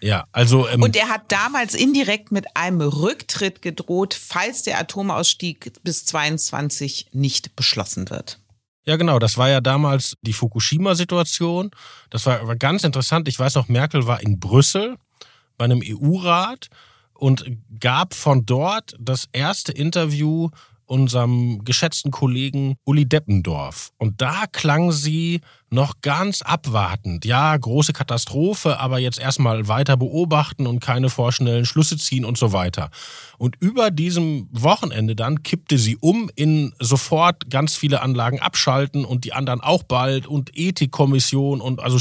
Ja, 0.01 0.25
also. 0.31 0.67
Ähm, 0.67 0.81
und 0.81 0.95
er 0.95 1.09
hat 1.09 1.31
damals 1.31 1.75
indirekt 1.75 2.31
mit 2.31 2.45
einem 2.55 2.81
Rücktritt 2.81 3.61
gedroht, 3.61 4.13
falls 4.13 4.63
der 4.63 4.79
Atomausstieg 4.79 5.73
bis 5.83 6.05
22 6.05 7.07
nicht 7.11 7.55
beschlossen 7.55 8.09
wird. 8.09 8.39
Ja, 8.85 8.95
genau. 8.95 9.19
Das 9.19 9.37
war 9.37 9.49
ja 9.49 9.61
damals 9.61 10.15
die 10.21 10.33
Fukushima-Situation. 10.33 11.71
Das 12.09 12.25
war 12.25 12.39
aber 12.39 12.55
ganz 12.55 12.83
interessant. 12.83 13.27
Ich 13.27 13.37
weiß 13.37 13.55
noch, 13.55 13.67
Merkel 13.67 14.07
war 14.07 14.21
in 14.21 14.39
Brüssel 14.39 14.97
bei 15.57 15.65
einem 15.65 15.81
EU-Rat 15.83 16.69
und 17.13 17.45
gab 17.79 18.13
von 18.13 18.45
dort 18.45 18.95
das 18.97 19.27
erste 19.33 19.73
Interview 19.73 20.49
unserem 20.89 21.63
geschätzten 21.63 22.11
Kollegen 22.11 22.75
Uli 22.83 23.07
Deppendorf. 23.07 23.91
Und 23.97 24.21
da 24.21 24.45
klang 24.51 24.91
sie 24.91 25.41
noch 25.69 26.01
ganz 26.01 26.41
abwartend. 26.41 27.25
Ja, 27.25 27.55
große 27.55 27.93
Katastrophe, 27.93 28.79
aber 28.79 28.97
jetzt 28.97 29.19
erstmal 29.19 29.67
weiter 29.67 29.97
beobachten 29.97 30.65
und 30.65 30.79
keine 30.79 31.09
vorschnellen 31.09 31.65
Schlüsse 31.65 31.97
ziehen 31.97 32.25
und 32.25 32.39
so 32.39 32.53
weiter. 32.53 32.89
Und 33.37 33.55
über 33.59 33.91
diesem 33.91 34.49
Wochenende 34.51 35.15
dann 35.15 35.43
kippte 35.43 35.77
sie 35.77 35.95
um 35.97 36.31
in 36.35 36.73
sofort 36.79 37.51
ganz 37.51 37.75
viele 37.75 38.01
Anlagen 38.01 38.39
abschalten 38.39 39.05
und 39.05 39.25
die 39.25 39.33
anderen 39.33 39.61
auch 39.61 39.83
bald 39.83 40.25
und 40.25 40.57
Ethikkommission 40.57 41.61
und 41.61 41.79
also 41.79 41.99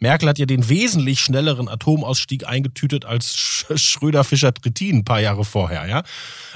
Merkel 0.00 0.28
hat 0.28 0.38
ja 0.38 0.46
den 0.46 0.68
wesentlich 0.68 1.20
schnelleren 1.20 1.68
Atomausstieg 1.68 2.48
eingetütet 2.48 3.04
als 3.04 3.36
Schröder-Fischer-Trittin 3.36 4.98
ein 4.98 5.04
paar 5.04 5.20
Jahre 5.20 5.44
vorher, 5.44 5.86
ja. 5.86 6.02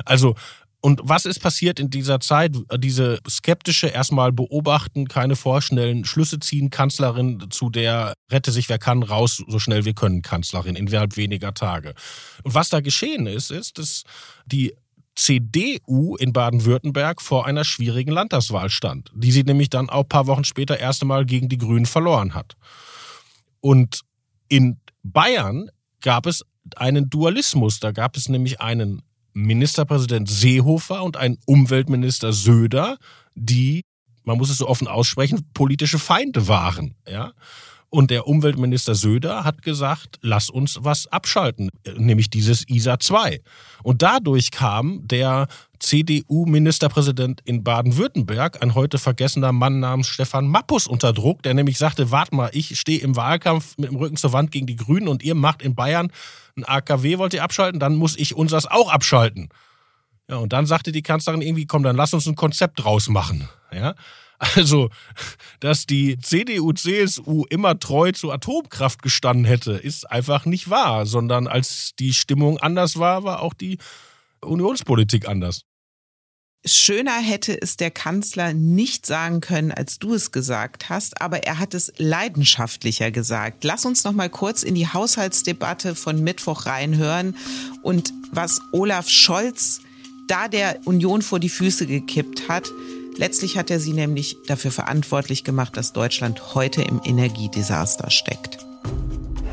Also 0.04 0.34
und 0.80 1.00
was 1.02 1.24
ist 1.24 1.40
passiert 1.40 1.80
in 1.80 1.90
dieser 1.90 2.20
Zeit? 2.20 2.56
Diese 2.78 3.18
skeptische 3.28 3.88
erstmal 3.88 4.30
beobachten, 4.30 5.08
keine 5.08 5.34
vorschnellen 5.34 6.04
Schlüsse 6.04 6.38
ziehen, 6.38 6.70
Kanzlerin 6.70 7.46
zu 7.50 7.68
der 7.68 8.14
rette 8.30 8.52
sich 8.52 8.68
wer 8.68 8.78
kann, 8.78 9.02
raus 9.02 9.42
so 9.46 9.58
schnell 9.58 9.84
wir 9.84 9.94
können, 9.94 10.22
Kanzlerin, 10.22 10.76
innerhalb 10.76 11.16
weniger 11.16 11.52
Tage. 11.52 11.94
Und 12.44 12.54
was 12.54 12.68
da 12.68 12.80
geschehen 12.80 13.26
ist, 13.26 13.50
ist, 13.50 13.78
dass 13.78 14.04
die 14.46 14.72
CDU 15.16 16.14
in 16.14 16.32
Baden-Württemberg 16.32 17.20
vor 17.20 17.44
einer 17.44 17.64
schwierigen 17.64 18.12
Landtagswahl 18.12 18.70
stand, 18.70 19.10
die 19.16 19.32
sie 19.32 19.42
nämlich 19.42 19.70
dann 19.70 19.90
auch 19.90 20.08
paar 20.08 20.28
Wochen 20.28 20.44
später 20.44 20.78
erst 20.78 21.02
einmal 21.02 21.26
gegen 21.26 21.48
die 21.48 21.58
Grünen 21.58 21.86
verloren 21.86 22.34
hat. 22.34 22.56
Und 23.60 24.02
in 24.48 24.78
Bayern 25.02 25.70
gab 26.02 26.26
es 26.26 26.44
einen 26.76 27.10
Dualismus. 27.10 27.80
Da 27.80 27.90
gab 27.90 28.16
es 28.16 28.28
nämlich 28.28 28.60
einen 28.60 29.02
Ministerpräsident 29.38 30.28
Seehofer 30.28 31.02
und 31.02 31.16
ein 31.16 31.38
Umweltminister 31.46 32.32
Söder, 32.32 32.98
die, 33.34 33.84
man 34.24 34.38
muss 34.38 34.50
es 34.50 34.58
so 34.58 34.68
offen 34.68 34.88
aussprechen, 34.88 35.48
politische 35.54 35.98
Feinde 35.98 36.48
waren. 36.48 36.96
Ja? 37.08 37.32
Und 37.90 38.10
der 38.10 38.26
Umweltminister 38.26 38.94
Söder 38.94 39.44
hat 39.44 39.62
gesagt, 39.62 40.18
lass 40.20 40.50
uns 40.50 40.78
was 40.82 41.06
abschalten, 41.06 41.70
nämlich 41.96 42.28
dieses 42.28 42.68
ISA 42.68 43.00
2. 43.00 43.40
Und 43.82 44.02
dadurch 44.02 44.50
kam 44.50 45.06
der 45.08 45.48
CDU-Ministerpräsident 45.78 47.40
in 47.46 47.64
Baden-Württemberg, 47.64 48.62
ein 48.62 48.74
heute 48.74 48.98
vergessener 48.98 49.52
Mann 49.52 49.80
namens 49.80 50.08
Stefan 50.08 50.48
Mappus, 50.48 50.86
unter 50.86 51.14
Druck, 51.14 51.42
der 51.42 51.54
nämlich 51.54 51.78
sagte, 51.78 52.10
warte 52.10 52.34
mal, 52.34 52.50
ich 52.52 52.78
stehe 52.78 53.00
im 53.00 53.16
Wahlkampf 53.16 53.78
mit 53.78 53.88
dem 53.88 53.96
Rücken 53.96 54.16
zur 54.16 54.34
Wand 54.34 54.50
gegen 54.50 54.66
die 54.66 54.76
Grünen 54.76 55.08
und 55.08 55.22
ihr 55.22 55.34
macht 55.34 55.62
in 55.62 55.74
Bayern 55.74 56.10
ein 56.58 56.64
AKW, 56.64 57.18
wollt 57.18 57.34
ihr 57.34 57.42
abschalten, 57.42 57.80
dann 57.80 57.96
muss 57.96 58.16
ich 58.16 58.34
unseres 58.34 58.66
auch 58.66 58.92
abschalten. 58.92 59.48
Ja, 60.28 60.36
und 60.36 60.52
dann 60.52 60.66
sagte 60.66 60.92
die 60.92 61.02
Kanzlerin 61.02 61.40
irgendwie, 61.40 61.66
komm, 61.66 61.82
dann 61.82 61.96
lass 61.96 62.12
uns 62.12 62.26
ein 62.26 62.34
Konzept 62.34 62.82
draus 62.84 63.08
machen. 63.08 63.48
Ja, 63.72 63.94
also, 64.38 64.90
dass 65.60 65.86
die 65.86 66.18
CDU, 66.18 66.72
CSU 66.72 67.44
immer 67.48 67.78
treu 67.78 68.12
zur 68.12 68.32
Atomkraft 68.32 69.02
gestanden 69.02 69.44
hätte, 69.44 69.72
ist 69.72 70.10
einfach 70.10 70.44
nicht 70.44 70.70
wahr, 70.70 71.06
sondern 71.06 71.46
als 71.46 71.94
die 71.98 72.12
Stimmung 72.12 72.58
anders 72.58 72.98
war, 72.98 73.24
war 73.24 73.40
auch 73.40 73.54
die 73.54 73.78
Unionspolitik 74.40 75.28
anders. 75.28 75.62
Schöner 76.64 77.18
hätte 77.18 77.60
es 77.60 77.76
der 77.76 77.90
Kanzler 77.90 78.52
nicht 78.52 79.06
sagen 79.06 79.40
können, 79.40 79.70
als 79.70 79.98
du 79.98 80.14
es 80.14 80.32
gesagt 80.32 80.88
hast, 80.88 81.20
aber 81.22 81.44
er 81.44 81.58
hat 81.58 81.72
es 81.72 81.92
leidenschaftlicher 81.98 83.10
gesagt. 83.10 83.64
Lass 83.64 83.86
uns 83.86 84.04
noch 84.04 84.12
mal 84.12 84.28
kurz 84.28 84.64
in 84.64 84.74
die 84.74 84.88
Haushaltsdebatte 84.88 85.94
von 85.94 86.22
Mittwoch 86.22 86.66
reinhören 86.66 87.36
und 87.82 88.12
was 88.32 88.60
Olaf 88.72 89.08
Scholz 89.08 89.80
da 90.26 90.48
der 90.48 90.80
Union 90.84 91.22
vor 91.22 91.40
die 91.40 91.48
Füße 91.48 91.86
gekippt 91.86 92.48
hat. 92.48 92.70
Letztlich 93.16 93.56
hat 93.56 93.70
er 93.70 93.80
sie 93.80 93.92
nämlich 93.92 94.36
dafür 94.46 94.70
verantwortlich 94.70 95.44
gemacht, 95.44 95.76
dass 95.76 95.92
Deutschland 95.92 96.54
heute 96.54 96.82
im 96.82 97.00
Energiedesaster 97.04 98.10
steckt. 98.10 98.67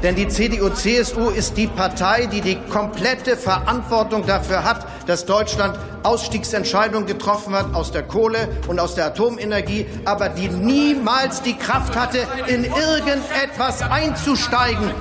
Denn 0.04 0.16
die 0.16 0.28
CDU-CSU 0.28 1.30
ist 1.30 1.58
die 1.58 1.68
Partei, 1.68 2.28
die 2.28 2.42
die 2.42 2.58
komplette 2.70 3.38
Verantwortung 3.38 4.26
dafür 4.26 4.64
hat, 4.64 4.86
dass 5.08 5.26
Deutschland 5.26 5.78
Ausstiegsentscheidungen 6.04 7.08
getroffen 7.08 7.54
hat 7.54 7.74
aus 7.74 7.92
der 7.92 8.04
Kohle 8.04 8.50
und 8.68 8.80
aus 8.80 8.96
der 8.96 9.08
Atomenergie, 9.08 9.86
aber 10.06 10.30
die 10.30 10.50
niemals 10.50 11.42
die 11.42 11.56
Kraft 11.56 11.96
hatte, 11.96 12.28
in 12.48 12.66
irgendetwas 12.66 13.82
einzusteigen. 13.82 14.92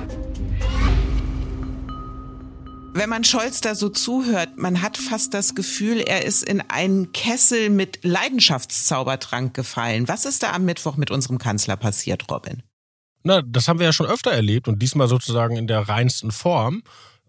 Wenn 2.97 3.09
man 3.09 3.25
Scholz 3.25 3.59
da 3.59 3.75
so 3.75 3.89
zuhört, 3.89 4.51
man 4.55 4.81
hat 4.81 4.95
fast 4.95 5.33
das 5.33 5.53
Gefühl, 5.53 5.99
er 5.99 6.23
ist 6.23 6.43
in 6.43 6.63
einen 6.69 7.11
Kessel 7.11 7.69
mit 7.69 7.99
Leidenschaftszaubertrank 8.03 9.53
gefallen. 9.53 10.07
Was 10.07 10.23
ist 10.23 10.43
da 10.43 10.53
am 10.53 10.63
Mittwoch 10.63 10.95
mit 10.95 11.11
unserem 11.11 11.37
Kanzler 11.37 11.75
passiert, 11.75 12.31
Robin? 12.31 12.63
Na, 13.27 13.41
das 13.41 13.67
haben 13.67 13.79
wir 13.79 13.87
ja 13.87 13.91
schon 13.91 14.05
öfter 14.05 14.31
erlebt 14.31 14.67
und 14.67 14.83
diesmal 14.83 15.07
sozusagen 15.07 15.57
in 15.57 15.65
der 15.65 15.89
reinsten 15.89 16.31
Form. 16.31 16.83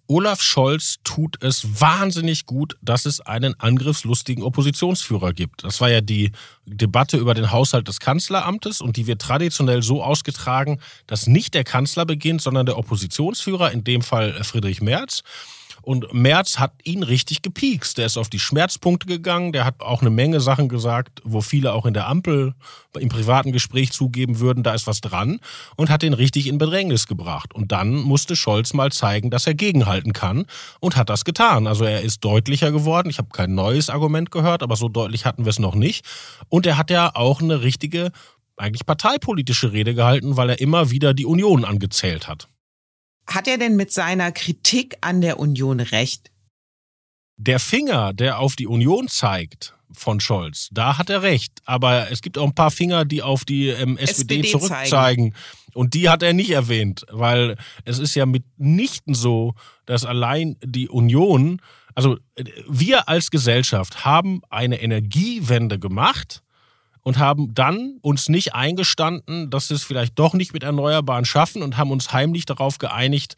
Olaf 0.09 0.43
Scholz 0.43 0.97
tut 1.05 1.43
es 1.43 1.81
wahnsinnig 1.81 2.45
gut, 2.45 2.77
dass 2.83 3.07
es 3.07 3.21
einen 3.23 3.59
angriffslustigen 3.59 4.45
Oppositionsführer 4.45 5.33
gibt. 5.33 5.65
Das 5.65 5.81
war 5.81 5.89
ja 5.89 6.03
die 6.03 6.33
Debatte 6.67 7.17
über 7.17 7.33
den 7.33 7.51
Haushalt 7.51 7.89
des 7.89 7.99
Kanzleramtes 7.99 8.83
und 8.83 8.99
die 8.99 9.07
wird 9.07 9.23
traditionell 9.23 9.83
so 9.83 10.03
ausgetragen, 10.03 10.81
dass 11.07 11.27
nicht 11.27 11.55
der 11.55 11.65
Kanzler 11.65 12.05
beginnt, 12.05 12.43
sondern 12.43 12.67
der 12.67 12.77
Oppositionsführer, 12.77 13.73
in 13.73 13.83
dem 13.83 14.03
Fall 14.03 14.45
Friedrich 14.45 14.83
Merz. 14.83 15.23
Und 15.87 16.13
Merz 16.13 16.59
hat 16.59 16.73
ihn 16.83 17.05
richtig 17.05 17.43
gepiekst. 17.43 17.97
Der 17.97 18.07
ist 18.07 18.17
auf 18.17 18.29
die 18.29 18.41
Schmerzpunkte 18.41 19.07
gegangen. 19.07 19.53
Der 19.53 19.65
hat 19.65 19.81
auch 19.83 20.01
eine 20.01 20.11
Menge 20.11 20.41
Sachen 20.41 20.69
gesagt, 20.69 21.23
wo 21.23 21.41
viele 21.41 21.73
auch 21.73 21.87
in 21.87 21.95
der 21.95 22.09
Ampel 22.09 22.55
im 22.99 23.09
privaten 23.09 23.53
Gespräch 23.53 23.93
zugeben 23.93 24.41
würden, 24.41 24.65
da 24.65 24.75
ist 24.75 24.89
was 24.89 25.01
dran. 25.01 25.39
Und 25.77 25.89
hat 25.89 26.03
den 26.03 26.13
richtig 26.13 26.49
in 26.49 26.59
Bedrängnis 26.59 27.07
gebracht. 27.07 27.55
Und 27.55 27.71
dann 27.71 27.95
musste 27.95 28.35
Scholz 28.35 28.75
mal 28.75 28.91
zeigen, 28.91 29.31
dass 29.31 29.47
er 29.47 29.55
gegenhalten 29.55 30.13
kann. 30.13 30.47
Und 30.81 30.97
hat 30.97 31.09
das 31.09 31.25
getan. 31.25 31.69
Also 31.69 31.85
er 31.85 32.01
ist 32.01 32.25
deutlicher 32.25 32.73
geworden. 32.73 33.09
Ich 33.09 33.19
habe 33.19 33.29
kein 33.33 33.55
neues 33.55 33.89
Argument 33.89 34.33
gehört, 34.33 34.65
aber 34.65 34.75
so 34.75 34.89
deutlich 34.89 35.25
hatten 35.25 35.45
wir 35.45 35.51
es 35.51 35.61
noch 35.61 35.77
nicht. 35.77 36.05
Und 36.49 36.67
er 36.67 36.79
hat 36.79 36.91
ja 36.91 37.15
auch 37.15 37.41
eine 37.41 37.63
richtige 37.63 38.11
eigentlich 38.57 38.87
parteipolitische 38.87 39.71
Rede 39.71 39.95
gehalten, 39.95 40.37
weil 40.37 40.51
er 40.51 40.61
immer 40.61 40.91
wieder 40.91 41.15
die 41.15 41.27
Union 41.27 41.65
angezählt 41.65 42.27
hat. 42.27 42.49
Hat 43.27 43.49
er 43.49 43.59
denn 43.59 43.77
mit 43.77 43.93
seiner 43.93 44.33
Kritik 44.33 44.97
an 45.01 45.21
der 45.21 45.39
Union 45.39 45.81
recht? 45.81 46.31
Der 47.37 47.59
Finger, 47.59 48.13
der 48.13 48.39
auf 48.39 48.57
die 48.57 48.67
Union 48.67 49.09
zeigt 49.09 49.75
von 49.93 50.21
Scholz, 50.21 50.69
da 50.73 50.99
hat 50.99 51.11
er 51.11 51.23
recht. 51.23 51.61
Aber 51.65 52.11
es 52.11 52.23
gibt 52.23 52.39
auch 52.39 52.47
ein 52.47 52.55
paar 52.55 52.71
Finger, 52.71 53.05
die 53.05 53.23
auf 53.23 53.45
die 53.45 53.69
ähm, 53.69 53.99
SPD, 53.99 54.41
SPD 54.41 54.51
zurückzeigen. 54.51 54.89
Zeigen. 54.89 55.35
Und 55.75 55.93
die 55.95 56.09
hat 56.09 56.23
er 56.23 56.33
nicht 56.33 56.51
erwähnt, 56.51 57.05
weil 57.11 57.57
es 57.85 57.99
ist 57.99 58.15
ja 58.15 58.25
mitnichten 58.25 59.15
so, 59.15 59.55
dass 59.85 60.07
allein 60.07 60.57
die 60.65 60.89
Union, 60.89 61.61
also 61.95 62.17
äh, 62.37 62.45
wir 62.69 63.09
als 63.09 63.31
Gesellschaft 63.31 64.05
haben 64.05 64.41
eine 64.49 64.81
Energiewende 64.81 65.79
gemacht 65.79 66.43
und 67.07 67.19
haben 67.19 67.55
dann 67.55 67.99
uns 68.03 68.29
nicht 68.29 68.57
eingestanden, 68.57 69.49
dass 69.49 69.71
wir 69.71 69.77
es 69.77 69.85
vielleicht 69.85 70.19
doch 70.19 70.35
nicht 70.35 70.53
mit 70.53 70.65
Erneuerbaren 70.65 71.25
schaffen 71.25 71.63
und 71.63 71.77
haben 71.77 71.93
uns 71.93 72.13
heimlich 72.13 72.47
darauf 72.47 72.79
geeinigt, 72.79 73.37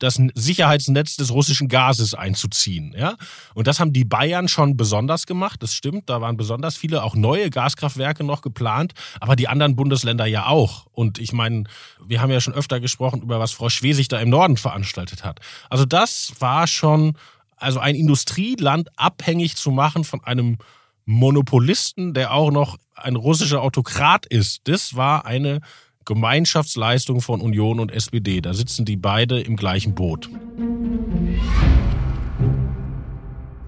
das 0.00 0.20
Sicherheitsnetz 0.34 1.14
des 1.14 1.30
russischen 1.30 1.68
Gases 1.68 2.14
einzuziehen. 2.14 2.96
Ja? 2.98 3.14
Und 3.54 3.68
das 3.68 3.78
haben 3.78 3.92
die 3.92 4.04
Bayern 4.04 4.48
schon 4.48 4.76
besonders 4.76 5.26
gemacht, 5.26 5.62
das 5.62 5.72
stimmt. 5.72 6.10
Da 6.10 6.20
waren 6.20 6.36
besonders 6.36 6.76
viele 6.76 7.04
auch 7.04 7.14
neue 7.14 7.48
Gaskraftwerke 7.48 8.24
noch 8.24 8.42
geplant, 8.42 8.92
aber 9.20 9.36
die 9.36 9.46
anderen 9.46 9.76
Bundesländer 9.76 10.26
ja 10.26 10.46
auch. 10.46 10.86
Und 10.90 11.20
ich 11.20 11.32
meine, 11.32 11.62
wir 12.04 12.20
haben 12.20 12.32
ja 12.32 12.40
schon 12.40 12.54
öfter 12.54 12.80
gesprochen 12.80 13.22
über 13.22 13.38
was 13.38 13.52
Frau 13.52 13.68
Schwesig 13.68 14.08
da 14.08 14.18
im 14.18 14.30
Norden 14.30 14.56
veranstaltet 14.56 15.22
hat. 15.22 15.38
Also 15.70 15.84
das 15.84 16.32
war 16.40 16.66
schon, 16.66 17.16
also 17.56 17.78
ein 17.78 17.94
Industrieland 17.94 18.88
abhängig 18.96 19.54
zu 19.54 19.70
machen 19.70 20.02
von 20.02 20.24
einem 20.24 20.58
Monopolisten, 21.06 22.14
der 22.14 22.34
auch 22.34 22.50
noch 22.50 22.76
ein 22.94 23.16
russischer 23.16 23.62
Autokrat 23.62 24.26
ist. 24.26 24.62
Das 24.64 24.96
war 24.96 25.24
eine 25.24 25.60
Gemeinschaftsleistung 26.04 27.20
von 27.20 27.40
Union 27.40 27.80
und 27.80 27.92
SPD. 27.92 28.40
Da 28.40 28.54
sitzen 28.54 28.84
die 28.84 28.96
beide 28.96 29.40
im 29.40 29.56
gleichen 29.56 29.94
Boot. 29.94 30.28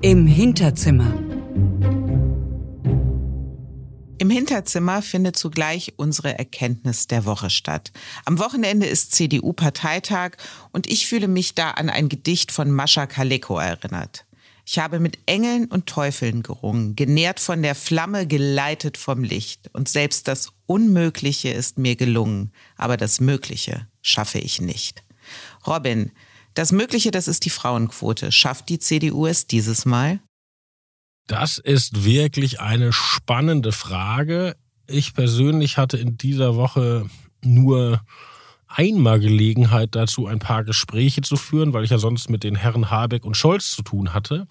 Im 0.01 0.27
Hinterzimmer. 0.27 1.13
Im 4.21 4.31
Hinterzimmer 4.31 5.01
findet 5.01 5.37
zugleich 5.37 5.95
unsere 5.97 6.37
Erkenntnis 6.37 7.07
der 7.07 7.25
Woche 7.25 7.51
statt. 7.51 7.93
Am 8.25 8.41
Wochenende 8.41 8.87
ist 8.87 9.13
CDU-Parteitag 9.13 10.33
und 10.73 10.89
ich 10.89 11.07
fühle 11.07 11.29
mich 11.29 11.55
da 11.55 11.71
an 11.71 11.89
ein 11.89 12.09
Gedicht 12.09 12.51
von 12.51 12.71
Mascha 12.71 13.07
Kaleko 13.07 13.59
erinnert. 13.59 14.28
Ich 14.71 14.79
habe 14.79 15.01
mit 15.01 15.19
Engeln 15.25 15.65
und 15.65 15.87
Teufeln 15.87 16.43
gerungen, 16.43 16.95
genährt 16.95 17.41
von 17.41 17.63
der 17.63 17.75
Flamme, 17.75 18.27
geleitet 18.27 18.99
vom 18.99 19.25
Licht. 19.25 19.71
Und 19.73 19.89
selbst 19.89 20.29
das 20.29 20.53
Unmögliche 20.67 21.49
ist 21.49 21.79
mir 21.79 21.97
gelungen, 21.97 22.53
aber 22.77 22.99
das 22.99 23.19
Mögliche 23.19 23.89
schaffe 24.03 24.39
ich 24.39 24.61
nicht. 24.61 25.05
Robin, 25.67 26.13
das 26.53 26.71
Mögliche, 26.71 27.11
das 27.11 27.29
ist 27.29 27.47
die 27.47 27.51
Frauenquote. 27.51 28.31
Schafft 28.31 28.69
die 28.69 28.79
CDU 28.79 29.25
es 29.25 29.47
dieses 29.47 29.87
Mal? 29.87 30.21
Das 31.27 31.57
ist 31.57 32.05
wirklich 32.05 32.61
eine 32.61 32.93
spannende 32.93 33.73
Frage. 33.73 34.55
Ich 34.87 35.15
persönlich 35.15 35.79
hatte 35.79 35.97
in 35.97 36.19
dieser 36.19 36.57
Woche 36.57 37.09
nur 37.43 38.03
einmal 38.69 39.21
Gelegenheit 39.21 39.95
dazu, 39.95 40.27
ein 40.27 40.39
paar 40.39 40.65
Gespräche 40.65 41.23
zu 41.23 41.37
führen, 41.37 41.73
weil 41.73 41.85
ich 41.85 41.91
ja 41.91 41.99
sonst 41.99 42.31
mit 42.31 42.45
den 42.45 42.55
Herren 42.55 42.91
Habeck 42.91 43.25
und 43.25 43.37
Scholz 43.37 43.73
zu 43.73 43.83
tun 43.83 44.15
hatte. 44.15 44.47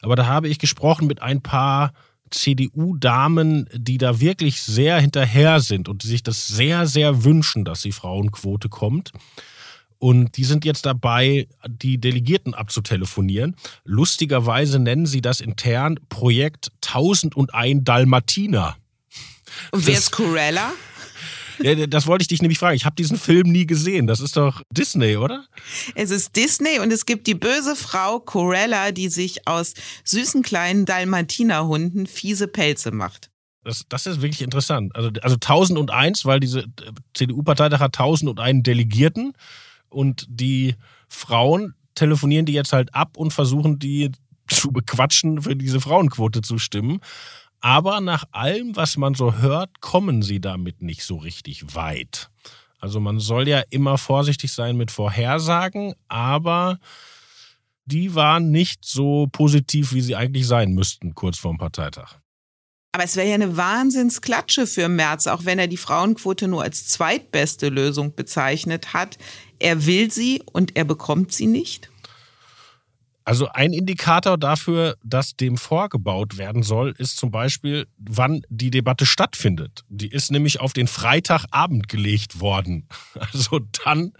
Aber 0.00 0.16
da 0.16 0.26
habe 0.26 0.48
ich 0.48 0.58
gesprochen 0.58 1.06
mit 1.06 1.22
ein 1.22 1.42
paar 1.42 1.92
CDU-Damen, 2.30 3.68
die 3.74 3.98
da 3.98 4.20
wirklich 4.20 4.62
sehr 4.62 4.98
hinterher 4.98 5.60
sind 5.60 5.88
und 5.88 6.02
die 6.02 6.08
sich 6.08 6.22
das 6.22 6.46
sehr, 6.46 6.86
sehr 6.86 7.24
wünschen, 7.24 7.64
dass 7.64 7.82
die 7.82 7.92
Frauenquote 7.92 8.68
kommt. 8.68 9.12
Und 9.98 10.36
die 10.36 10.44
sind 10.44 10.64
jetzt 10.64 10.84
dabei, 10.84 11.46
die 11.68 11.98
Delegierten 11.98 12.54
abzutelefonieren. 12.54 13.54
Lustigerweise 13.84 14.80
nennen 14.80 15.06
sie 15.06 15.20
das 15.20 15.40
intern 15.40 16.00
Projekt 16.08 16.72
1001 16.84 17.84
Dalmatiner. 17.84 18.76
Und 19.70 19.86
wer 19.86 19.98
ist 19.98 20.10
Corella? 20.10 20.72
Ja, 21.60 21.86
das 21.86 22.06
wollte 22.06 22.22
ich 22.22 22.28
dich 22.28 22.42
nämlich 22.42 22.58
fragen. 22.58 22.76
Ich 22.76 22.84
habe 22.84 22.96
diesen 22.96 23.18
Film 23.18 23.50
nie 23.50 23.66
gesehen. 23.66 24.06
Das 24.06 24.20
ist 24.20 24.36
doch 24.36 24.62
Disney, 24.70 25.16
oder? 25.16 25.44
Es 25.94 26.10
ist 26.10 26.36
Disney 26.36 26.78
und 26.80 26.92
es 26.92 27.06
gibt 27.06 27.26
die 27.26 27.34
böse 27.34 27.76
Frau 27.76 28.20
Corella, 28.20 28.92
die 28.92 29.08
sich 29.08 29.46
aus 29.46 29.74
süßen 30.04 30.42
kleinen 30.42 30.84
Dalmatinerhunden 30.84 32.06
fiese 32.06 32.48
Pelze 32.48 32.90
macht. 32.90 33.30
Das, 33.64 33.84
das 33.88 34.06
ist 34.06 34.22
wirklich 34.22 34.42
interessant. 34.42 34.94
Also, 34.96 35.10
also 35.22 35.34
1001, 35.36 36.24
weil 36.24 36.40
diese 36.40 36.64
CDU-Parteitag 37.14 37.80
hat 37.80 37.98
1001 37.98 38.62
Delegierten 38.64 39.34
und 39.88 40.26
die 40.28 40.74
Frauen 41.08 41.74
telefonieren 41.94 42.46
die 42.46 42.54
jetzt 42.54 42.72
halt 42.72 42.94
ab 42.94 43.16
und 43.16 43.32
versuchen 43.32 43.78
die 43.78 44.10
zu 44.48 44.72
bequatschen, 44.72 45.42
für 45.42 45.56
diese 45.56 45.80
Frauenquote 45.80 46.40
zu 46.40 46.58
stimmen. 46.58 47.00
Aber 47.62 48.00
nach 48.00 48.24
allem, 48.32 48.74
was 48.74 48.96
man 48.96 49.14
so 49.14 49.36
hört, 49.36 49.80
kommen 49.80 50.22
sie 50.22 50.40
damit 50.40 50.82
nicht 50.82 51.04
so 51.04 51.16
richtig 51.16 51.74
weit. 51.76 52.28
Also 52.80 52.98
man 52.98 53.20
soll 53.20 53.46
ja 53.46 53.62
immer 53.70 53.96
vorsichtig 53.98 54.52
sein 54.52 54.76
mit 54.76 54.90
Vorhersagen, 54.90 55.94
aber 56.08 56.80
die 57.84 58.16
waren 58.16 58.50
nicht 58.50 58.84
so 58.84 59.28
positiv, 59.30 59.92
wie 59.92 60.00
sie 60.00 60.16
eigentlich 60.16 60.48
sein 60.48 60.72
müssten, 60.72 61.14
kurz 61.14 61.38
vorm 61.38 61.58
Parteitag. 61.58 62.16
Aber 62.90 63.04
es 63.04 63.14
wäre 63.14 63.28
ja 63.28 63.34
eine 63.34 63.56
Wahnsinnsklatsche 63.56 64.66
für 64.66 64.88
Merz, 64.88 65.28
auch 65.28 65.44
wenn 65.44 65.60
er 65.60 65.68
die 65.68 65.76
Frauenquote 65.76 66.48
nur 66.48 66.64
als 66.64 66.88
zweitbeste 66.88 67.68
Lösung 67.68 68.16
bezeichnet 68.16 68.92
hat. 68.92 69.18
Er 69.60 69.86
will 69.86 70.10
sie 70.10 70.42
und 70.52 70.76
er 70.76 70.84
bekommt 70.84 71.32
sie 71.32 71.46
nicht? 71.46 71.91
Also 73.24 73.48
ein 73.48 73.72
Indikator 73.72 74.36
dafür, 74.36 74.96
dass 75.04 75.36
dem 75.36 75.56
vorgebaut 75.56 76.38
werden 76.38 76.62
soll, 76.62 76.94
ist 76.98 77.16
zum 77.16 77.30
Beispiel, 77.30 77.86
wann 77.98 78.42
die 78.48 78.70
Debatte 78.70 79.06
stattfindet. 79.06 79.84
Die 79.88 80.08
ist 80.08 80.30
nämlich 80.30 80.60
auf 80.60 80.72
den 80.72 80.86
Freitagabend 80.86 81.88
gelegt 81.88 82.40
worden. 82.40 82.88
Also 83.32 83.60
dann, 83.84 84.12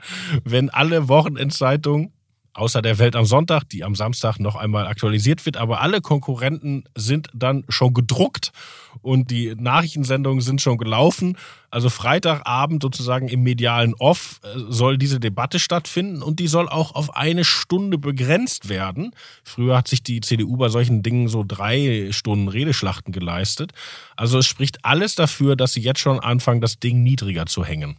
wenn 0.45 0.71
alle 0.71 1.09
Wochenendzeitungen 1.09 2.13
außer 2.55 2.83
der 2.83 2.99
Welt 2.99 3.17
am 3.17 3.25
Sonntag, 3.25 3.65
die 3.69 3.85
am 3.85 3.95
Samstag 3.95 4.39
noch 4.39 4.57
einmal 4.57 4.87
aktualisiert 4.87 5.47
wird. 5.47 5.57
Aber 5.57 5.81
alle 5.81 6.01
Konkurrenten 6.01 6.85
sind 6.97 7.29
dann 7.33 7.65
schon 7.69 7.95
gedruckt 7.95 8.53
und 9.01 9.31
die 9.31 9.55
Nachrichtensendungen 9.57 10.43
sind 10.43 10.61
schon 10.61 10.77
gelaufen. 10.77 11.39
Also 11.71 11.89
Freitagabend 11.89 12.83
sozusagen 12.83 13.29
im 13.29 13.43
medialen 13.43 13.95
Off 13.95 14.41
äh, 14.43 14.59
soll 14.69 14.99
diese 14.99 15.19
Debatte 15.19 15.59
stattfinden 15.59 16.23
und 16.23 16.41
die 16.41 16.49
soll 16.49 16.69
auch 16.69 16.95
auf 16.95 17.17
eine 17.17 17.45
Stunde 17.45 17.97
begrenzt 17.97 18.69
werden. 18.69 19.13
Früher 19.43 19.77
hat 19.77 19.89
sich 19.89 20.03
die 20.03 20.21
CDU 20.21 20.57
bei 20.59 20.69
solchen 20.69 21.03
Dingen 21.03 21.29
so 21.29 21.45
drei 21.47 22.09
Stunden 22.11 22.49
Redeschlachten 22.49 23.13
geleistet. 23.13 23.73
Also 24.17 24.39
es 24.39 24.47
spricht 24.47 24.85
alles 24.85 25.15
dafür, 25.15 25.57
dass 25.57 25.73
sie 25.73 25.81
jetzt 25.81 26.01
schon 26.01 26.21
anfangen, 26.21 26.61
das 26.61 26.79
Ding 26.79 27.03
niedriger 27.03 27.47
zu 27.47 27.65
hängen. 27.65 27.97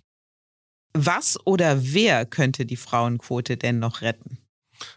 Was 0.96 1.40
oder 1.46 1.78
wer 1.82 2.28
könnte 2.28 2.68
die 2.68 2.76
Frauenquote 2.76 3.58
denn 3.58 3.80
noch 3.80 4.02
retten? 4.02 4.38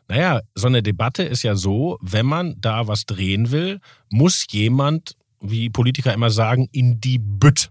Naja, 0.08 0.40
so 0.54 0.66
eine 0.66 0.82
Debatte 0.82 1.22
ist 1.22 1.42
ja 1.42 1.54
so, 1.54 1.98
wenn 2.00 2.26
man 2.26 2.60
da 2.60 2.88
was 2.88 3.06
drehen 3.06 3.50
will, 3.50 3.80
muss 4.10 4.46
jemand, 4.50 5.16
wie 5.40 5.70
Politiker 5.70 6.12
immer 6.12 6.30
sagen, 6.30 6.68
in 6.72 7.00
die 7.00 7.18
Bütt. 7.18 7.70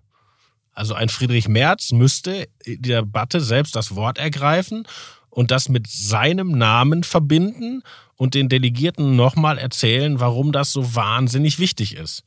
Also 0.74 0.94
ein 0.94 1.10
Friedrich 1.10 1.48
Merz 1.48 1.92
müsste 1.92 2.48
in 2.64 2.82
der 2.82 3.02
Debatte 3.02 3.40
selbst 3.40 3.76
das 3.76 3.96
Wort 3.96 4.18
ergreifen 4.18 4.86
und 5.30 5.52
das 5.52 5.70
mit 5.70 5.88
seinem 5.88 6.52
Namen 6.52 7.04
verbinden 7.04 7.82
und 8.16 8.34
den 8.34 8.50
Delegierten 8.50 9.16
nochmal 9.16 9.58
erzählen, 9.58 10.20
warum 10.20 10.52
das 10.52 10.72
so 10.72 10.96
wahnsinnig 10.96 11.60
wichtig 11.60 11.96
ist. 11.96 12.24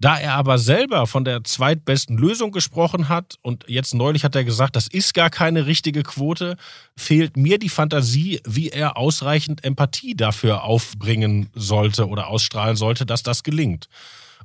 Da 0.00 0.18
er 0.18 0.32
aber 0.32 0.56
selber 0.56 1.06
von 1.06 1.26
der 1.26 1.44
zweitbesten 1.44 2.16
Lösung 2.16 2.52
gesprochen 2.52 3.10
hat 3.10 3.34
und 3.42 3.64
jetzt 3.68 3.94
neulich 3.94 4.24
hat 4.24 4.34
er 4.34 4.44
gesagt, 4.44 4.74
das 4.74 4.88
ist 4.88 5.12
gar 5.12 5.28
keine 5.28 5.66
richtige 5.66 6.02
Quote, 6.02 6.56
fehlt 6.96 7.36
mir 7.36 7.58
die 7.58 7.68
Fantasie, 7.68 8.40
wie 8.46 8.70
er 8.70 8.96
ausreichend 8.96 9.62
Empathie 9.62 10.14
dafür 10.14 10.64
aufbringen 10.64 11.50
sollte 11.54 12.08
oder 12.08 12.28
ausstrahlen 12.28 12.76
sollte, 12.76 13.04
dass 13.04 13.22
das 13.22 13.42
gelingt. 13.42 13.88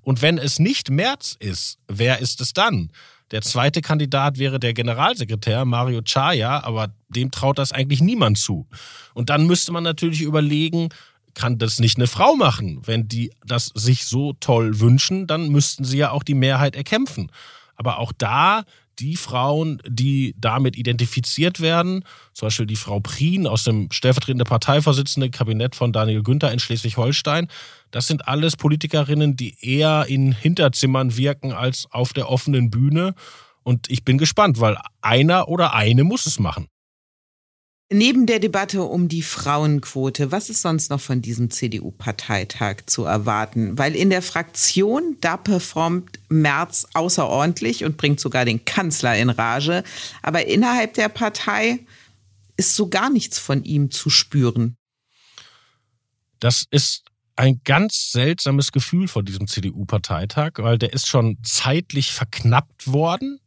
Und 0.02 0.22
wenn 0.22 0.38
es 0.38 0.60
nicht 0.60 0.90
März 0.90 1.38
ist, 1.40 1.80
wer 1.88 2.20
ist 2.20 2.42
es 2.42 2.52
dann? 2.52 2.92
Der 3.32 3.42
zweite 3.42 3.82
Kandidat 3.82 4.38
wäre 4.38 4.60
der 4.60 4.74
Generalsekretär 4.74 5.66
Mario 5.66 6.02
Chaya, 6.04 6.64
aber 6.64 6.90
dem 7.08 7.32
traut 7.32 7.58
das 7.58 7.72
eigentlich 7.72 8.02
niemand 8.02 8.38
zu. 8.38 8.68
Und 9.14 9.30
dann 9.30 9.48
müsste 9.48 9.72
man 9.72 9.84
natürlich 9.84 10.22
überlegen, 10.22 10.90
kann 11.36 11.58
das 11.58 11.80
nicht 11.80 11.98
eine 11.98 12.08
Frau 12.08 12.36
machen? 12.36 12.82
Wenn 12.86 13.08
die 13.08 13.32
das 13.46 13.68
sich 13.76 14.06
so 14.06 14.34
toll 14.34 14.80
wünschen, 14.80 15.28
dann 15.28 15.50
müssten 15.50 15.84
sie 15.84 15.98
ja 15.98 16.12
auch 16.12 16.24
die 16.24 16.34
Mehrheit 16.34 16.76
erkämpfen. 16.76 17.32
Aber 17.76 18.00
auch 18.00 18.12
da 18.18 18.64
die 19.00 19.18
Frauen, 19.18 19.82
die 19.88 20.36
damit 20.38 20.78
identifiziert 20.78 21.60
werden, 21.60 22.06
zum 22.34 22.48
Beispiel 22.48 22.66
die 22.66 22.76
Frau 22.76 23.00
Prien 23.00 23.48
aus 23.48 23.64
dem 23.64 23.92
stellvertretenden 23.92 24.48
Parteivorsitzenden 24.48 25.32
Kabinett 25.32 25.76
von 25.76 25.92
Daniel 25.92 26.24
Günther 26.24 26.52
in 26.52 26.60
Schleswig-Holstein, 26.60 27.48
das 27.92 28.08
sind 28.08 28.28
alles 28.28 28.56
Politikerinnen, 28.56 29.36
die 29.36 29.58
eher 29.60 30.06
in 30.08 30.32
Hinterzimmern 30.32 31.18
wirken 31.18 31.52
als 31.52 31.88
auf 31.92 32.14
der 32.14 32.30
offenen 32.30 32.70
Bühne. 32.70 33.16
Und 33.64 33.90
ich 33.90 34.04
bin 34.06 34.18
gespannt, 34.18 34.60
weil 34.60 34.78
einer 35.02 35.48
oder 35.50 35.74
eine 35.74 36.04
muss 36.04 36.26
es 36.26 36.40
machen. 36.40 36.68
Neben 37.92 38.26
der 38.26 38.40
Debatte 38.40 38.82
um 38.82 39.10
die 39.10 39.22
Frauenquote, 39.22 40.32
was 40.32 40.50
ist 40.50 40.64
sonst 40.64 40.90
noch 40.90 41.00
von 41.00 41.22
diesem 41.22 41.52
CDU-Parteitag 41.52 42.78
zu 42.88 43.04
erwarten? 43.04 43.78
Weil 43.78 43.96
in 43.96 44.10
der 44.10 44.24
Fraktion, 44.24 45.18
da 45.22 45.38
performt 45.38 46.20
Merz 46.28 46.88
außerordentlich 46.96 47.84
und 47.84 47.96
bringt 47.96 48.20
sogar 48.20 48.44
den 48.44 48.66
Kanzler 48.66 49.16
in 49.16 49.30
Rage. 49.30 49.84
Aber 50.24 50.48
innerhalb 50.48 50.96
der 50.96 51.10
Partei 51.10 51.86
ist 52.58 52.76
so 52.76 52.90
gar 52.90 53.12
nichts 53.12 53.38
von 53.38 53.64
ihm 53.64 53.92
zu 53.92 54.10
spüren. 54.10 54.78
Das 56.40 56.66
ist 56.72 57.04
ein 57.36 57.62
ganz 57.64 58.12
seltsames 58.12 58.72
Gefühl 58.72 59.08
vor 59.08 59.22
diesem 59.22 59.48
CDU-Parteitag, 59.48 60.54
weil 60.58 60.80
der 60.80 60.94
ist 60.94 61.06
schon 61.06 61.38
zeitlich 61.44 62.14
verknappt 62.14 62.92
worden. 62.92 63.40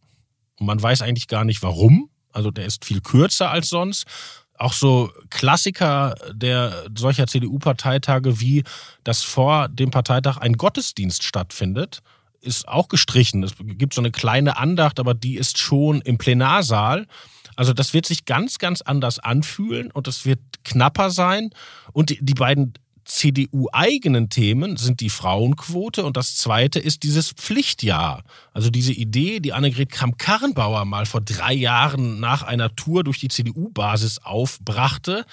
Und 0.60 0.66
man 0.66 0.80
weiß 0.80 1.02
eigentlich 1.02 1.26
gar 1.26 1.44
nicht 1.44 1.62
warum. 1.64 2.08
Also 2.38 2.52
der 2.52 2.66
ist 2.66 2.84
viel 2.84 3.00
kürzer 3.00 3.50
als 3.50 3.68
sonst. 3.68 4.06
Auch 4.54 4.72
so 4.72 5.10
Klassiker 5.28 6.14
der 6.32 6.84
solcher 6.96 7.26
CDU-Parteitage 7.26 8.38
wie, 8.38 8.62
dass 9.02 9.24
vor 9.24 9.66
dem 9.68 9.90
Parteitag 9.90 10.36
ein 10.36 10.52
Gottesdienst 10.52 11.24
stattfindet, 11.24 12.00
ist 12.40 12.68
auch 12.68 12.86
gestrichen. 12.86 13.42
Es 13.42 13.54
gibt 13.58 13.92
so 13.92 14.00
eine 14.00 14.12
kleine 14.12 14.56
Andacht, 14.56 15.00
aber 15.00 15.14
die 15.14 15.36
ist 15.36 15.58
schon 15.58 16.00
im 16.02 16.16
Plenarsaal. 16.16 17.08
Also 17.56 17.72
das 17.72 17.92
wird 17.92 18.06
sich 18.06 18.24
ganz, 18.24 18.58
ganz 18.58 18.82
anders 18.82 19.18
anfühlen 19.18 19.90
und 19.90 20.06
es 20.06 20.24
wird 20.24 20.38
knapper 20.62 21.10
sein. 21.10 21.50
Und 21.92 22.10
die, 22.10 22.24
die 22.24 22.34
beiden 22.34 22.74
CDU-eigenen 23.08 24.28
Themen 24.28 24.76
sind 24.76 25.00
die 25.00 25.08
Frauenquote 25.08 26.04
und 26.04 26.18
das 26.18 26.36
zweite 26.36 26.78
ist 26.78 27.02
dieses 27.02 27.32
Pflichtjahr. 27.32 28.22
Also 28.52 28.68
diese 28.68 28.92
Idee, 28.92 29.40
die 29.40 29.54
Annegret 29.54 29.90
Kramp-Karrenbauer 29.90 30.84
mal 30.84 31.06
vor 31.06 31.22
drei 31.22 31.54
Jahren 31.54 32.20
nach 32.20 32.42
einer 32.42 32.76
Tour 32.76 33.04
durch 33.04 33.18
die 33.18 33.28
CDU-Basis 33.28 34.18
aufbrachte, 34.18 35.24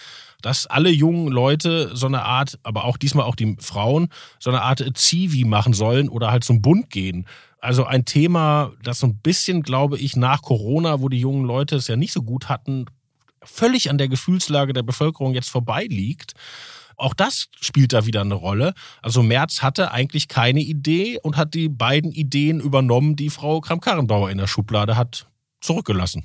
dass 0.42 0.68
alle 0.68 0.90
jungen 0.90 1.28
Leute 1.28 1.92
so 1.96 2.06
eine 2.06 2.24
Art, 2.24 2.60
aber 2.64 2.86
auch 2.86 2.96
diesmal 2.96 3.26
auch 3.26 3.36
die 3.36 3.58
Frauen, 3.60 4.08
so 4.40 4.50
eine 4.50 4.62
Art 4.62 4.84
Zivi 4.96 5.44
machen 5.44 5.74
sollen 5.74 6.08
oder 6.08 6.32
halt 6.32 6.46
zum 6.46 6.62
Bund 6.62 6.90
gehen. 6.90 7.28
also 7.60 7.84
ein 7.84 8.06
Thema, 8.06 8.72
das 8.84 9.00
so 9.00 9.08
ein 9.08 9.18
bisschen, 9.18 9.64
glaube 9.64 9.98
ich, 9.98 10.16
nach 10.16 10.42
Corona, 10.42 11.02
wo 11.02 11.10
die 11.10 11.20
jungen 11.20 11.46
Leute 11.46 11.76
es 11.76 11.88
ja 11.88 11.98
nicht 11.98 12.14
so 12.14 12.22
gut 12.22 12.48
hatten, 12.48 12.86
völlig 13.44 13.90
an 13.90 13.98
der 13.98 14.08
Gefühlslage 14.08 14.72
der 14.72 14.84
Bevölkerung 14.84 15.34
jetzt 15.34 15.50
vorbei 15.50 15.88
liegt. 15.90 16.36
Auch 16.98 17.14
das 17.14 17.50
spielt 17.60 17.94
da 17.94 18.06
wieder 18.06 18.22
eine 18.22 18.36
Rolle. 18.36 18.74
Also 19.02 19.24
Merz 19.24 19.62
hatte 19.62 19.92
eigentlich 19.92 20.28
keine 20.28 20.62
Idee 20.62 21.20
und 21.22 21.38
hat 21.38 21.54
die 21.54 21.70
beiden 21.70 22.12
Ideen 22.12 22.60
übernommen, 22.60 23.16
die 23.16 23.30
Frau 23.30 23.62
Kramp-Karrenbauer 23.62 24.30
in 24.30 24.38
der 24.38 24.48
Schublade 24.48 24.96
hat 24.96 25.28
zurückgelassen. 25.62 26.24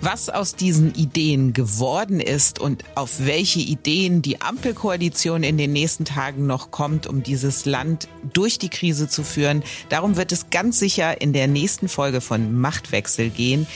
Was 0.00 0.28
aus 0.28 0.56
diesen 0.56 0.92
Ideen 0.94 1.52
geworden 1.52 2.18
ist 2.18 2.58
und 2.58 2.84
auf 2.96 3.24
welche 3.24 3.60
Ideen 3.60 4.22
die 4.22 4.40
Ampelkoalition 4.40 5.44
in 5.44 5.56
den 5.56 5.72
nächsten 5.72 6.04
Tagen 6.04 6.46
noch 6.46 6.72
kommt, 6.72 7.06
um 7.06 7.22
dieses 7.22 7.64
Land 7.64 8.08
durch 8.32 8.58
die 8.58 8.70
Krise 8.70 9.08
zu 9.08 9.22
führen, 9.22 9.62
darum 9.90 10.16
wird 10.16 10.32
es 10.32 10.50
ganz 10.50 10.80
sicher 10.80 11.20
in 11.20 11.32
der 11.32 11.46
nächsten 11.46 11.88
Folge 11.88 12.20
von 12.20 12.58
Machtwechsel 12.58 13.30
gehen. 13.30 13.68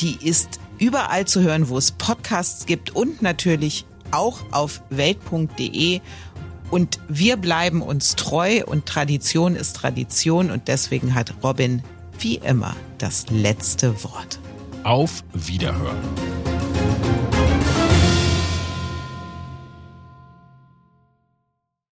Die 0.00 0.16
ist 0.22 0.60
überall 0.78 1.26
zu 1.26 1.42
hören, 1.42 1.68
wo 1.68 1.76
es 1.76 1.90
Podcasts 1.90 2.66
gibt 2.66 2.94
und 2.94 3.20
natürlich 3.20 3.84
auch 4.10 4.40
auf 4.50 4.82
welt.de. 4.90 6.00
Und 6.70 7.00
wir 7.08 7.36
bleiben 7.36 7.82
uns 7.82 8.14
treu 8.16 8.62
und 8.66 8.86
Tradition 8.86 9.56
ist 9.56 9.76
Tradition 9.76 10.50
und 10.50 10.68
deswegen 10.68 11.14
hat 11.14 11.34
Robin 11.42 11.82
wie 12.18 12.36
immer 12.36 12.76
das 12.98 13.26
letzte 13.30 14.04
Wort. 14.04 14.38
Auf 14.84 15.24
Wiederhören. 15.32 16.47